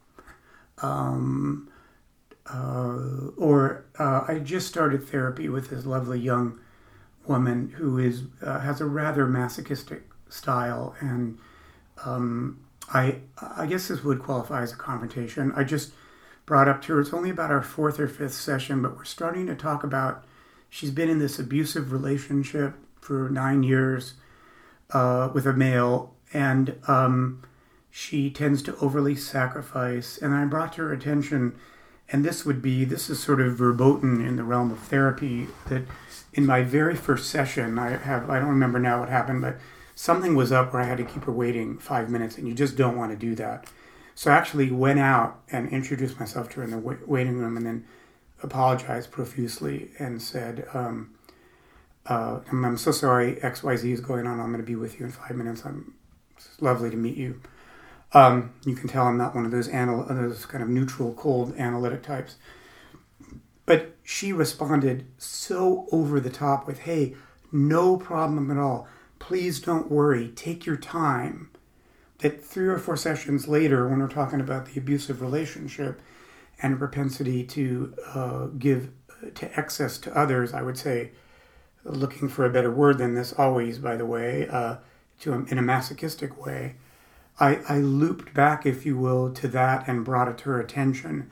Um, 0.79 1.69
uh, 2.51 3.31
or 3.37 3.85
uh, 3.99 4.25
I 4.27 4.39
just 4.39 4.67
started 4.69 5.07
therapy 5.07 5.49
with 5.49 5.71
this 5.71 5.85
lovely 5.85 6.19
young 6.19 6.59
woman 7.27 7.75
who 7.77 7.99
is 7.99 8.23
uh, 8.43 8.61
has 8.61 8.81
a 8.81 8.87
rather 8.87 9.27
masochistic 9.27 10.05
style, 10.31 10.95
and 11.01 11.39
um, 12.05 12.61
I 12.93 13.21
I 13.41 13.67
guess 13.67 13.89
this 13.89 14.03
would 14.03 14.21
qualify 14.21 14.63
as 14.63 14.73
a 14.73 14.77
confrontation. 14.77 15.53
I 15.55 15.65
just 15.65 15.93
brought 16.47 16.69
up 16.69 16.81
to 16.83 16.95
her. 16.95 17.01
It's 17.01 17.13
only 17.13 17.31
about 17.31 17.51
our 17.51 17.63
fourth 17.63 18.01
or 18.01 18.09
fifth 18.09 18.35
session, 18.35 18.83
but 18.83 18.97
we're 18.97 19.05
starting 19.05 19.47
to 19.47 19.55
talk 19.55 19.85
about. 19.85 20.25
She's 20.71 20.91
been 20.91 21.09
in 21.09 21.19
this 21.19 21.39
abusive 21.39 21.93
relationship 21.93 22.75
for 23.01 23.31
nine 23.31 23.63
years 23.63 24.15
uh, 24.91 25.31
with 25.33 25.47
a 25.47 25.53
male, 25.53 26.15
and 26.33 26.79
um, 26.87 27.43
she 27.91 28.31
tends 28.31 28.63
to 28.63 28.77
overly 28.77 29.17
sacrifice. 29.17 30.19
And 30.19 30.35
I 30.35 30.45
brought 30.45 30.75
to 30.75 30.83
her 30.83 30.93
attention, 30.93 31.55
and 32.11 32.25
this 32.25 32.45
would 32.45 32.61
be 32.63 32.85
this 32.85 33.09
is 33.09 33.23
sort 33.23 33.41
of 33.41 33.57
verboten 33.57 34.25
in 34.25 34.37
the 34.37 34.45
realm 34.45 34.71
of 34.71 34.79
therapy 34.79 35.49
that 35.69 35.83
in 36.33 36.47
my 36.47 36.63
very 36.63 36.97
first 36.97 37.31
session, 37.31 37.79
I 37.79 37.97
have 37.97 38.29
I 38.31 38.39
don't 38.39 38.49
remember 38.49 38.79
now 38.79 39.01
what 39.01 39.09
happened, 39.09 39.43
but 39.43 39.57
something 39.99 40.37
was 40.37 40.53
up 40.53 40.73
where 40.73 40.81
I 40.81 40.85
had 40.85 40.99
to 40.99 41.05
keep 41.05 41.25
her 41.25 41.33
waiting 41.33 41.77
five 41.77 42.09
minutes, 42.09 42.39
and 42.39 42.47
you 42.47 42.55
just 42.55 42.77
don't 42.77 42.97
want 42.97 43.11
to 43.11 43.17
do 43.17 43.35
that. 43.35 43.67
So 44.15 44.31
I 44.31 44.37
actually 44.37 44.71
went 44.71 45.01
out 45.01 45.41
and 45.51 45.69
introduced 45.71 46.21
myself 46.21 46.49
to 46.51 46.61
her 46.61 46.63
in 46.63 46.71
the 46.71 46.79
waiting 46.79 47.37
room, 47.37 47.57
and 47.57 47.67
then 47.67 47.85
apologized 48.41 49.11
profusely 49.11 49.91
and 49.99 50.23
said. 50.23 50.69
Um, 50.73 51.15
uh, 52.07 52.41
I'm, 52.51 52.65
I'm, 52.65 52.77
so 52.79 52.93
sorry, 52.93 53.35
XYZ 53.43 53.93
is 53.93 54.01
going 54.01 54.27
on. 54.27 54.41
I'm 54.41 54.47
going 54.47 54.65
to 54.65 54.67
be 54.67 54.77
with 54.77 54.99
you 54.99 55.05
in 55.05 55.13
five 55.13 55.37
minutes. 55.37 55.67
I'm, 55.67 55.95
it's 56.37 56.63
lovely 56.63 56.89
to 56.91 56.97
meet 56.97 57.17
you. 57.17 57.43
Um, 58.15 58.55
you 58.65 58.75
can 58.75 58.89
tell 58.89 59.05
I'm 59.05 59.19
not 59.19 59.35
one 59.35 59.45
of 59.45 59.51
those, 59.51 59.69
anal- 59.69 60.07
those 60.09 60.47
kind 60.47 60.63
of 60.63 60.71
neutral, 60.71 61.13
cold, 61.15 61.55
analytic 61.59 62.03
types. 62.03 62.37
But 63.67 63.97
she 64.05 64.33
responded 64.33 65.07
so 65.19 65.87
over 65.93 66.19
the 66.19 66.31
top 66.31 66.67
with, 66.67 66.79
hey, 66.81 67.15
no 67.53 67.99
problem 67.99 68.51
at 68.51 68.57
all. 68.57 68.89
Please 69.29 69.61
don't 69.61 69.91
worry. 69.91 70.29
Take 70.29 70.65
your 70.65 70.79
time. 70.79 71.51
That 72.21 72.43
three 72.43 72.67
or 72.67 72.79
four 72.79 72.97
sessions 72.97 73.47
later, 73.47 73.87
when 73.87 73.99
we're 73.99 74.09
talking 74.09 74.41
about 74.41 74.65
the 74.65 74.81
abusive 74.81 75.21
relationship 75.21 76.01
and 76.63 76.79
propensity 76.79 77.45
to 77.45 77.95
uh, 78.15 78.47
give 78.59 78.89
to 79.35 79.61
excess 79.61 79.99
to 79.99 80.19
others, 80.19 80.55
I 80.55 80.63
would 80.63 80.79
say, 80.79 81.11
looking 81.85 82.31
for 82.31 82.47
a 82.47 82.51
better 82.51 82.71
word 82.71 82.97
than 82.97 83.15
this 83.15 83.35
always, 83.37 83.79
by 83.79 83.97
the 83.97 84.07
way, 84.07 84.49
uh, 84.49 84.77
to 85.21 85.35
a, 85.35 85.45
in 85.45 85.59
a 85.59 85.63
masochistic 85.63 86.43
way. 86.43 86.77
I, 87.39 87.57
I 87.69 87.81
looped 87.81 88.33
back, 88.33 88.65
if 88.65 88.87
you 88.87 88.97
will, 88.97 89.31
to 89.35 89.49
that 89.49 89.87
and 89.87 90.07
brought 90.07 90.29
it 90.29 90.39
to 90.39 90.45
her 90.45 90.59
attention. 90.59 91.31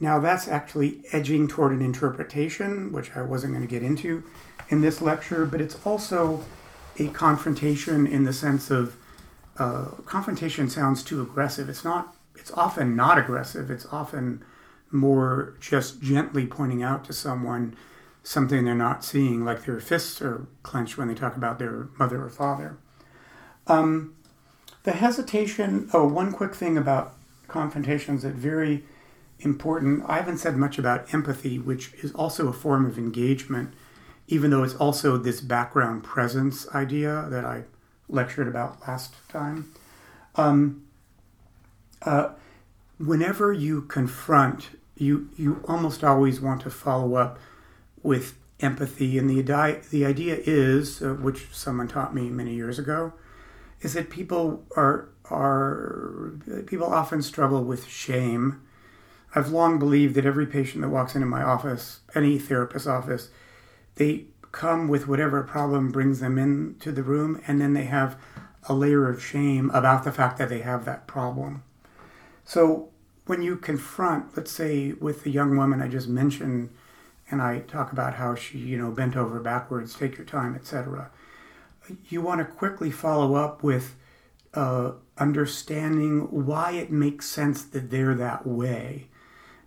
Now, 0.00 0.18
that's 0.18 0.48
actually 0.48 1.02
edging 1.12 1.46
toward 1.48 1.72
an 1.72 1.82
interpretation, 1.82 2.90
which 2.90 3.14
I 3.14 3.20
wasn't 3.20 3.52
going 3.52 3.66
to 3.66 3.70
get 3.70 3.82
into 3.82 4.22
in 4.70 4.80
this 4.80 5.02
lecture, 5.02 5.44
but 5.44 5.60
it's 5.60 5.76
also 5.84 6.42
a 6.98 7.08
confrontation 7.08 8.06
in 8.06 8.24
the 8.24 8.32
sense 8.32 8.70
of 8.70 8.96
uh, 9.58 9.86
confrontation 10.06 10.68
sounds 10.68 11.02
too 11.02 11.22
aggressive. 11.22 11.68
It's 11.68 11.84
not, 11.84 12.16
it's 12.34 12.50
often 12.52 12.96
not 12.96 13.18
aggressive, 13.18 13.70
it's 13.70 13.86
often 13.86 14.44
more 14.90 15.54
just 15.60 16.00
gently 16.00 16.46
pointing 16.46 16.82
out 16.82 17.04
to 17.04 17.12
someone 17.12 17.76
something 18.22 18.64
they're 18.64 18.74
not 18.74 19.04
seeing, 19.04 19.44
like 19.44 19.64
their 19.64 19.80
fists 19.80 20.22
are 20.22 20.46
clenched 20.62 20.96
when 20.96 21.08
they 21.08 21.14
talk 21.14 21.36
about 21.36 21.58
their 21.58 21.88
mother 21.98 22.24
or 22.24 22.30
father. 22.30 22.76
Um, 23.66 24.14
the 24.84 24.92
hesitation, 24.92 25.88
oh, 25.92 26.08
one 26.08 26.32
quick 26.32 26.54
thing 26.54 26.76
about 26.76 27.14
confrontations 27.48 28.22
that 28.22 28.34
very 28.34 28.84
important. 29.40 30.04
I 30.06 30.16
haven't 30.16 30.38
said 30.38 30.56
much 30.56 30.78
about 30.78 31.12
empathy, 31.12 31.58
which 31.58 31.92
is 32.02 32.12
also 32.12 32.48
a 32.48 32.52
form 32.52 32.86
of 32.86 32.98
engagement, 32.98 33.74
even 34.28 34.50
though 34.50 34.62
it's 34.62 34.74
also 34.74 35.16
this 35.16 35.40
background 35.40 36.04
presence 36.04 36.68
idea 36.74 37.26
that 37.30 37.44
I 37.44 37.64
lectured 38.08 38.48
about 38.48 38.80
last 38.86 39.14
time. 39.28 39.72
Um, 40.36 40.84
uh, 42.02 42.30
whenever 42.98 43.52
you 43.52 43.82
confront, 43.82 44.70
you 44.96 45.28
you 45.36 45.62
almost 45.66 46.04
always 46.04 46.40
want 46.40 46.60
to 46.62 46.70
follow 46.70 47.14
up 47.16 47.38
with 48.02 48.36
empathy. 48.60 49.18
And 49.18 49.28
the, 49.28 49.80
the 49.90 50.04
idea 50.06 50.38
is, 50.44 51.02
uh, 51.02 51.14
which 51.14 51.48
someone 51.52 51.88
taught 51.88 52.14
me 52.14 52.30
many 52.30 52.54
years 52.54 52.78
ago, 52.78 53.12
is 53.80 53.94
that 53.94 54.10
people 54.10 54.64
are, 54.76 55.08
are 55.30 56.32
people 56.66 56.86
often 56.86 57.22
struggle 57.22 57.62
with 57.62 57.86
shame. 57.86 58.62
I've 59.34 59.50
long 59.50 59.78
believed 59.78 60.14
that 60.14 60.26
every 60.26 60.46
patient 60.46 60.82
that 60.82 60.90
walks 60.90 61.14
into 61.14 61.26
my 61.26 61.42
office, 61.42 62.00
any 62.14 62.38
therapist's 62.38 62.86
office, 62.86 63.30
they 63.96 64.26
come 64.52 64.88
with 64.88 65.08
whatever 65.08 65.42
problem 65.42 65.90
brings 65.90 66.20
them 66.20 66.38
into 66.38 66.92
the 66.92 67.02
room, 67.02 67.40
and 67.46 67.60
then 67.60 67.74
they 67.74 67.84
have 67.84 68.16
a 68.68 68.74
layer 68.74 69.08
of 69.08 69.22
shame 69.22 69.70
about 69.70 70.04
the 70.04 70.12
fact 70.12 70.38
that 70.38 70.48
they 70.48 70.60
have 70.60 70.84
that 70.84 71.06
problem. 71.06 71.62
So 72.44 72.90
when 73.26 73.42
you 73.42 73.56
confront, 73.56 74.36
let's 74.36 74.52
say, 74.52 74.92
with 74.92 75.24
the 75.24 75.30
young 75.30 75.56
woman 75.56 75.82
I 75.82 75.88
just 75.88 76.08
mentioned, 76.08 76.70
and 77.30 77.40
I 77.40 77.60
talk 77.60 77.92
about 77.92 78.14
how 78.14 78.34
she, 78.34 78.58
you 78.58 78.76
know, 78.76 78.90
bent 78.90 79.16
over 79.16 79.40
backwards, 79.40 79.94
take 79.94 80.16
your 80.16 80.26
time, 80.26 80.54
etc. 80.54 81.10
You 82.08 82.20
want 82.20 82.40
to 82.40 82.44
quickly 82.44 82.90
follow 82.90 83.34
up 83.34 83.62
with 83.62 83.96
uh, 84.52 84.92
understanding 85.18 86.46
why 86.46 86.72
it 86.72 86.90
makes 86.90 87.26
sense 87.26 87.62
that 87.62 87.90
they're 87.90 88.14
that 88.14 88.46
way. 88.46 89.08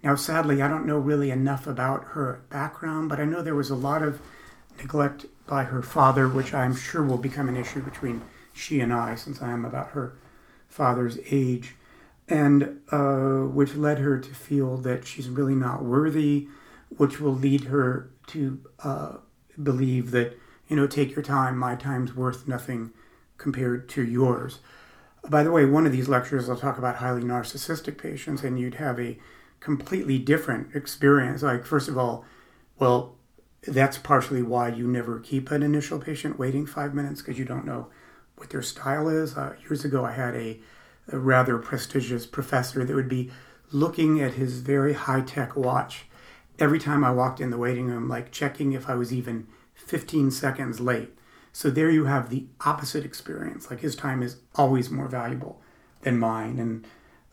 Now, 0.07 0.15
sadly, 0.15 0.61
I 0.61 0.69
don't 0.69 0.85
know 0.85 0.99
really 0.99 1.31
enough 1.31 1.67
about 1.67 2.05
her 2.11 2.39
background, 2.49 3.09
but 3.09 3.19
I 3.19 3.25
know 3.25 3.41
there 3.41 3.53
was 3.53 3.69
a 3.69 3.75
lot 3.75 4.01
of 4.01 4.21
neglect 4.77 5.25
by 5.45 5.65
her 5.65 5.81
father, 5.81 6.29
which 6.29 6.53
I'm 6.53 6.73
sure 6.73 7.03
will 7.03 7.17
become 7.17 7.49
an 7.49 7.57
issue 7.57 7.81
between 7.81 8.21
she 8.53 8.79
and 8.79 8.93
I, 8.93 9.15
since 9.15 9.41
I 9.41 9.51
am 9.51 9.65
about 9.65 9.89
her 9.89 10.13
father's 10.69 11.19
age, 11.29 11.75
and 12.29 12.79
uh, 12.89 13.49
which 13.51 13.75
led 13.75 13.99
her 13.99 14.17
to 14.17 14.33
feel 14.33 14.77
that 14.77 15.05
she's 15.05 15.27
really 15.27 15.55
not 15.55 15.83
worthy 15.83 16.47
which 16.95 17.19
will 17.19 17.35
lead 17.35 17.65
her 17.65 18.09
to 18.27 18.61
uh, 18.79 19.17
believe 19.61 20.11
that, 20.11 20.37
you 20.69 20.77
know, 20.77 20.87
take 20.87 21.13
your 21.17 21.21
time, 21.21 21.57
my 21.57 21.75
time's 21.75 22.15
worth 22.15 22.47
nothing 22.47 22.91
compared 23.37 23.89
to 23.89 24.05
yours. 24.05 24.59
By 25.27 25.43
the 25.43 25.51
way, 25.51 25.65
one 25.65 25.85
of 25.85 25.91
these 25.91 26.07
lectures 26.07 26.49
I'll 26.49 26.55
talk 26.55 26.77
about 26.77 26.95
highly 26.95 27.23
narcissistic 27.23 27.97
patients, 27.97 28.41
and 28.41 28.57
you'd 28.57 28.75
have 28.75 28.97
a 29.01 29.19
completely 29.59 30.19
different 30.19 30.75
experience. 30.75 31.41
Like, 31.41 31.65
first 31.65 31.87
of 31.87 31.97
all, 31.97 32.25
well, 32.79 33.15
that's 33.67 33.97
partially 33.97 34.41
why 34.41 34.69
you 34.69 34.87
never 34.87 35.19
keep 35.19 35.51
an 35.51 35.63
initial 35.63 35.99
patient 35.99 36.39
waiting 36.39 36.65
five 36.65 36.93
minutes 36.93 37.21
because 37.21 37.39
you 37.39 37.45
don't 37.45 37.65
know 37.65 37.87
what 38.37 38.49
their 38.49 38.61
style 38.61 39.09
is. 39.09 39.35
Uh, 39.35 39.55
years 39.63 39.83
ago, 39.83 40.05
I 40.05 40.11
had 40.11 40.35
a, 40.35 40.59
a 41.11 41.17
rather 41.17 41.57
prestigious 41.57 42.25
professor 42.25 42.85
that 42.85 42.95
would 42.95 43.09
be 43.09 43.31
looking 43.71 44.21
at 44.21 44.35
his 44.35 44.59
very 44.59 44.93
high 44.93 45.21
tech 45.21 45.55
watch 45.55 46.05
every 46.59 46.79
time 46.79 47.03
I 47.03 47.11
walked 47.11 47.39
in 47.39 47.49
the 47.49 47.57
waiting 47.57 47.87
room, 47.87 48.07
like 48.07 48.31
checking 48.31 48.73
if 48.73 48.89
I 48.89 48.95
was 48.95 49.13
even 49.13 49.47
15 49.75 50.31
seconds 50.31 50.79
late. 50.79 51.13
So 51.51 51.69
there 51.69 51.89
you 51.89 52.05
have 52.05 52.29
the 52.29 52.45
opposite 52.65 53.05
experience. 53.05 53.69
Like 53.69 53.79
his 53.79 53.95
time 53.95 54.21
is 54.21 54.37
always 54.55 54.89
more 54.89 55.07
valuable 55.07 55.61
than 56.01 56.19
mine, 56.19 56.59
and 56.59 56.85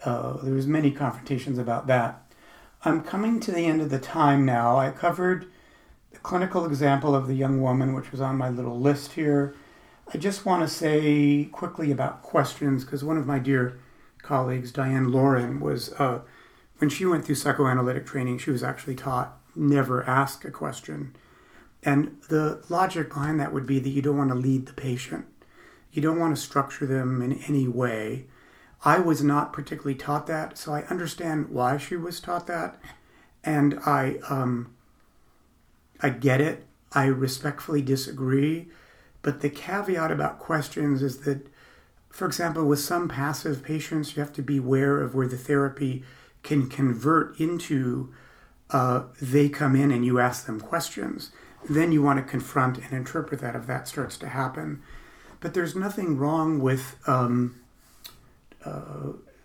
uh, 0.04 0.38
there 0.42 0.54
was 0.54 0.66
many 0.66 0.90
confrontations 0.90 1.58
about 1.58 1.86
that. 1.86 2.20
I'm 2.84 3.02
coming 3.02 3.40
to 3.40 3.52
the 3.52 3.66
end 3.66 3.80
of 3.80 3.90
the 3.90 3.98
time 3.98 4.44
now. 4.44 4.76
I 4.76 4.90
covered 4.90 5.46
the 6.12 6.18
clinical 6.18 6.66
example 6.66 7.14
of 7.14 7.26
the 7.26 7.34
young 7.34 7.62
woman, 7.62 7.94
which 7.94 8.12
was 8.12 8.20
on 8.20 8.36
my 8.36 8.50
little 8.50 8.78
list 8.78 9.12
here. 9.12 9.54
I 10.12 10.18
just 10.18 10.44
want 10.44 10.62
to 10.62 10.68
say 10.68 11.48
quickly 11.50 11.90
about 11.90 12.22
questions 12.22 12.84
because 12.84 13.02
one 13.02 13.16
of 13.16 13.26
my 13.26 13.38
dear 13.38 13.78
colleagues, 14.22 14.70
Diane 14.70 15.10
Lauren, 15.10 15.60
was 15.60 15.92
uh, 15.94 16.20
when 16.78 16.90
she 16.90 17.06
went 17.06 17.24
through 17.24 17.36
psychoanalytic 17.36 18.06
training, 18.06 18.38
she 18.38 18.50
was 18.50 18.62
actually 18.62 18.96
taught 18.96 19.38
never 19.56 20.04
ask 20.08 20.44
a 20.44 20.50
question. 20.50 21.14
And 21.82 22.16
the 22.28 22.62
logic 22.68 23.10
behind 23.10 23.38
that 23.40 23.52
would 23.52 23.66
be 23.66 23.78
that 23.78 23.90
you 23.90 24.02
don't 24.02 24.16
want 24.16 24.30
to 24.30 24.36
lead 24.36 24.66
the 24.66 24.72
patient. 24.72 25.26
You 25.92 26.02
don't 26.02 26.18
want 26.18 26.34
to 26.34 26.42
structure 26.42 26.86
them 26.86 27.22
in 27.22 27.34
any 27.46 27.68
way. 27.68 28.26
I 28.85 28.99
was 28.99 29.23
not 29.23 29.53
particularly 29.53 29.94
taught 29.94 30.27
that, 30.27 30.59
so 30.59 30.75
I 30.75 30.83
understand 30.83 31.49
why 31.49 31.79
she 31.79 31.97
was 31.97 32.20
taught 32.20 32.47
that, 32.49 32.79
and 33.42 33.79
I 33.87 34.18
um, 34.29 34.75
I 36.01 36.11
get 36.11 36.40
it. 36.40 36.66
I 36.92 37.07
respectfully 37.07 37.83
disagree, 37.83 38.68
but 39.23 39.40
the 39.40 39.51
caveat 39.51 40.12
about 40.12 40.38
questions 40.38 41.03
is 41.03 41.18
that, 41.23 41.47
for 42.11 42.27
example, 42.27 42.64
with 42.66 42.79
some 42.79 43.09
passive 43.09 43.64
patients, 43.64 44.14
you 44.14 44.23
have 44.23 44.33
to 44.35 44.42
be 44.42 44.59
aware 44.59 45.01
of 45.01 45.14
where 45.14 45.27
the 45.27 45.38
therapy 45.38 46.05
can 46.42 46.68
convert 46.68 47.40
into 47.40 48.12
uh, 48.70 49.05
they 49.20 49.49
come 49.49 49.75
in 49.75 49.90
and 49.90 50.05
you 50.05 50.20
ask 50.20 50.47
them 50.47 50.61
questions. 50.61 51.31
Then 51.68 51.90
you 51.90 52.03
want 52.03 52.18
to 52.18 52.31
confront 52.31 52.79
and 52.79 52.92
interpret 52.92 53.40
that 53.40 53.57
if 53.57 53.66
that 53.66 53.88
starts 53.88 54.18
to 54.18 54.29
happen. 54.29 54.83
But 55.40 55.55
there's 55.55 55.75
nothing 55.75 56.16
wrong 56.16 56.61
with 56.61 56.97
um, 57.07 57.61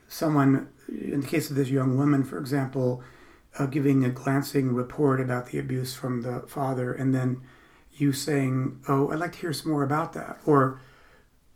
someone, 0.07 0.69
in 0.87 1.21
the 1.21 1.27
case 1.27 1.49
of 1.49 1.55
this 1.55 1.69
young 1.69 1.97
woman, 1.97 2.23
for 2.23 2.37
example, 2.37 3.03
uh, 3.57 3.65
giving 3.65 4.03
a 4.05 4.09
glancing 4.09 4.73
report 4.73 5.19
about 5.19 5.47
the 5.47 5.59
abuse 5.59 5.95
from 5.95 6.21
the 6.21 6.41
father, 6.47 6.93
and 6.93 7.13
then 7.13 7.41
you 7.93 8.13
saying, 8.13 8.79
"Oh, 8.87 9.11
I'd 9.11 9.19
like 9.19 9.33
to 9.33 9.39
hear 9.39 9.53
some 9.53 9.71
more 9.71 9.83
about 9.83 10.13
that," 10.13 10.39
or 10.45 10.79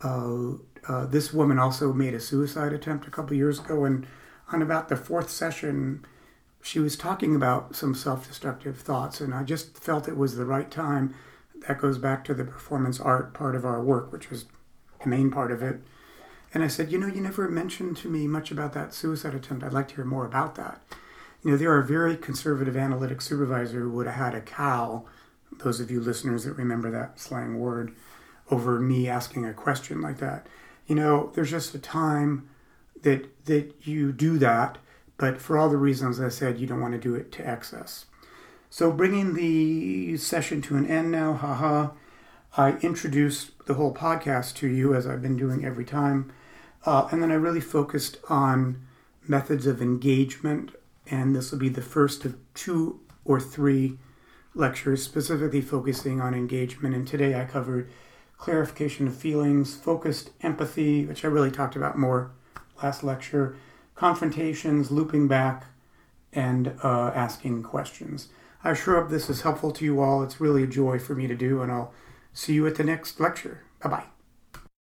uh, 0.04 0.54
uh, 0.88 1.06
this 1.06 1.34
woman 1.34 1.60
also 1.60 1.93
made 1.93 2.13
a 2.13 2.19
suicide 2.19 2.73
attempt 2.73 3.08
a 3.08 3.12
couple 3.12 3.36
years 3.38 3.60
ago, 3.60 3.86
and 3.86 4.06
on 4.52 4.62
about 4.62 4.89
the 4.89 4.95
fourth 4.95 5.30
session, 5.30 6.06
she 6.62 6.80
was 6.80 6.97
talking 6.97 7.36
about 7.36 7.76
some 7.76 7.95
self-destructive 7.95 8.78
thoughts, 8.78 9.21
and 9.21 9.34
I 9.34 9.43
just 9.43 9.78
felt 9.78 10.08
it 10.08 10.17
was 10.17 10.36
the 10.36 10.45
right 10.45 10.69
time. 10.69 11.13
That 11.67 11.80
goes 11.80 11.97
back 11.97 12.26
to 12.26 12.34
the 12.34 12.43
performance 12.43 12.99
art 12.99 13.34
part 13.34 13.56
of 13.56 13.65
our 13.65 13.82
work, 13.82 14.12
which 14.12 14.30
was 14.30 14.45
the 15.02 15.10
main 15.10 15.32
part 15.32 15.52
of 15.52 15.63
it. 15.63 15.82
And 16.53 16.63
I 16.63 16.67
said, 16.67 16.91
you 16.91 16.99
know, 16.99 17.07
you 17.07 17.21
never 17.21 17.49
mentioned 17.49 17.97
to 17.97 18.07
me 18.07 18.27
much 18.27 18.51
about 18.51 18.73
that 18.73 18.93
suicide 18.93 19.33
attempt. 19.33 19.63
I'd 19.63 19.73
like 19.73 19.87
to 19.89 19.95
hear 19.95 20.05
more 20.05 20.25
about 20.25 20.55
that. 20.55 20.81
You 21.43 21.51
know, 21.51 21.57
there 21.57 21.75
are 21.75 21.81
very 21.81 22.15
conservative 22.15 22.77
analytic 22.77 23.21
supervisor 23.21 23.79
who 23.79 23.91
would 23.91 24.05
have 24.05 24.15
had 24.15 24.35
a 24.35 24.41
cow, 24.41 25.05
those 25.63 25.79
of 25.79 25.89
you 25.89 25.99
listeners 25.99 26.43
that 26.43 26.53
remember 26.53 26.91
that 26.91 27.19
slang 27.19 27.59
word, 27.59 27.93
over 28.51 28.79
me 28.79 29.09
asking 29.09 29.45
a 29.45 29.53
question 29.53 30.01
like 30.01 30.19
that. 30.19 30.47
You 30.87 30.95
know, 30.95 31.31
there's 31.33 31.51
just 31.51 31.73
a 31.73 31.79
time 31.79 32.49
that 33.01 33.45
that 33.45 33.73
you 33.81 34.11
do 34.11 34.37
that, 34.37 34.77
but 35.17 35.41
for 35.41 35.57
all 35.57 35.69
the 35.69 35.77
reasons 35.77 36.19
I 36.19 36.29
said, 36.29 36.59
you 36.59 36.67
don't 36.67 36.81
want 36.81 36.93
to 36.93 36.99
do 36.99 37.15
it 37.15 37.31
to 37.33 37.47
excess. 37.47 38.05
So 38.69 38.91
bringing 38.91 39.33
the 39.33 40.17
session 40.17 40.61
to 40.63 40.75
an 40.77 40.85
end 40.85 41.11
now, 41.11 41.33
haha. 41.33 41.89
I 42.55 42.73
introduced 42.81 43.51
the 43.65 43.73
whole 43.73 43.93
podcast 43.93 44.55
to 44.57 44.67
you 44.67 44.93
as 44.93 45.07
I've 45.07 45.21
been 45.23 45.37
doing 45.37 45.65
every 45.65 45.85
time. 45.85 46.31
Uh, 46.86 47.08
and 47.12 47.22
then 47.22 47.32
I 47.32 47.36
really 47.36 47.62
focused 47.62 48.17
on 48.30 48.86
methods 49.28 49.65
of 49.65 49.82
engagement, 49.82 50.72
and 51.10 51.36
this 51.36 51.52
will 51.52 51.60
be 51.60 51.69
the 51.69 51.82
first 51.82 52.26
of 52.26 52.36
two 52.54 53.00
or 53.26 53.39
three 53.39 53.98
lectures 54.54 55.04
specifically 55.04 55.62
focusing 55.62 56.22
on 56.22 56.34
engagement. 56.34 56.93
And 56.93 57.08
today 57.08 57.39
I 57.39 57.46
covered 57.46 57.89
clarification 58.38 59.08
of 59.08 59.15
feelings, 59.15 59.76
focused 59.76 60.32
empathy, 60.41 61.06
which 61.06 61.24
I 61.24 61.30
really 61.30 61.52
talked 61.52 61.76
about 61.76 61.98
more 61.98 62.32
last 62.82 63.04
lecture, 63.04 63.56
confrontations, 63.96 64.91
looping 64.91 65.28
back, 65.28 65.65
and 66.34 66.76
uh, 66.84 67.12
asking 67.15 67.63
questions. 67.63 68.28
I 68.63 68.74
sure 68.74 69.00
hope 69.00 69.10
this 69.10 69.30
is 69.30 69.41
helpful 69.41 69.72
to 69.72 69.86
you 69.86 70.02
all. 70.02 70.24
It's 70.24 70.41
really 70.41 70.63
a 70.63 70.67
joy 70.67 71.00
for 71.00 71.15
me 71.15 71.28
to 71.28 71.36
do, 71.36 71.62
and 71.62 71.72
I'll 71.72 71.93
see 72.34 72.54
you 72.54 72.65
at 72.67 72.76
the 72.76 72.84
next 72.84 73.19
lecture. 73.19 73.62
Bye 73.82 73.89
bye. 73.89 74.22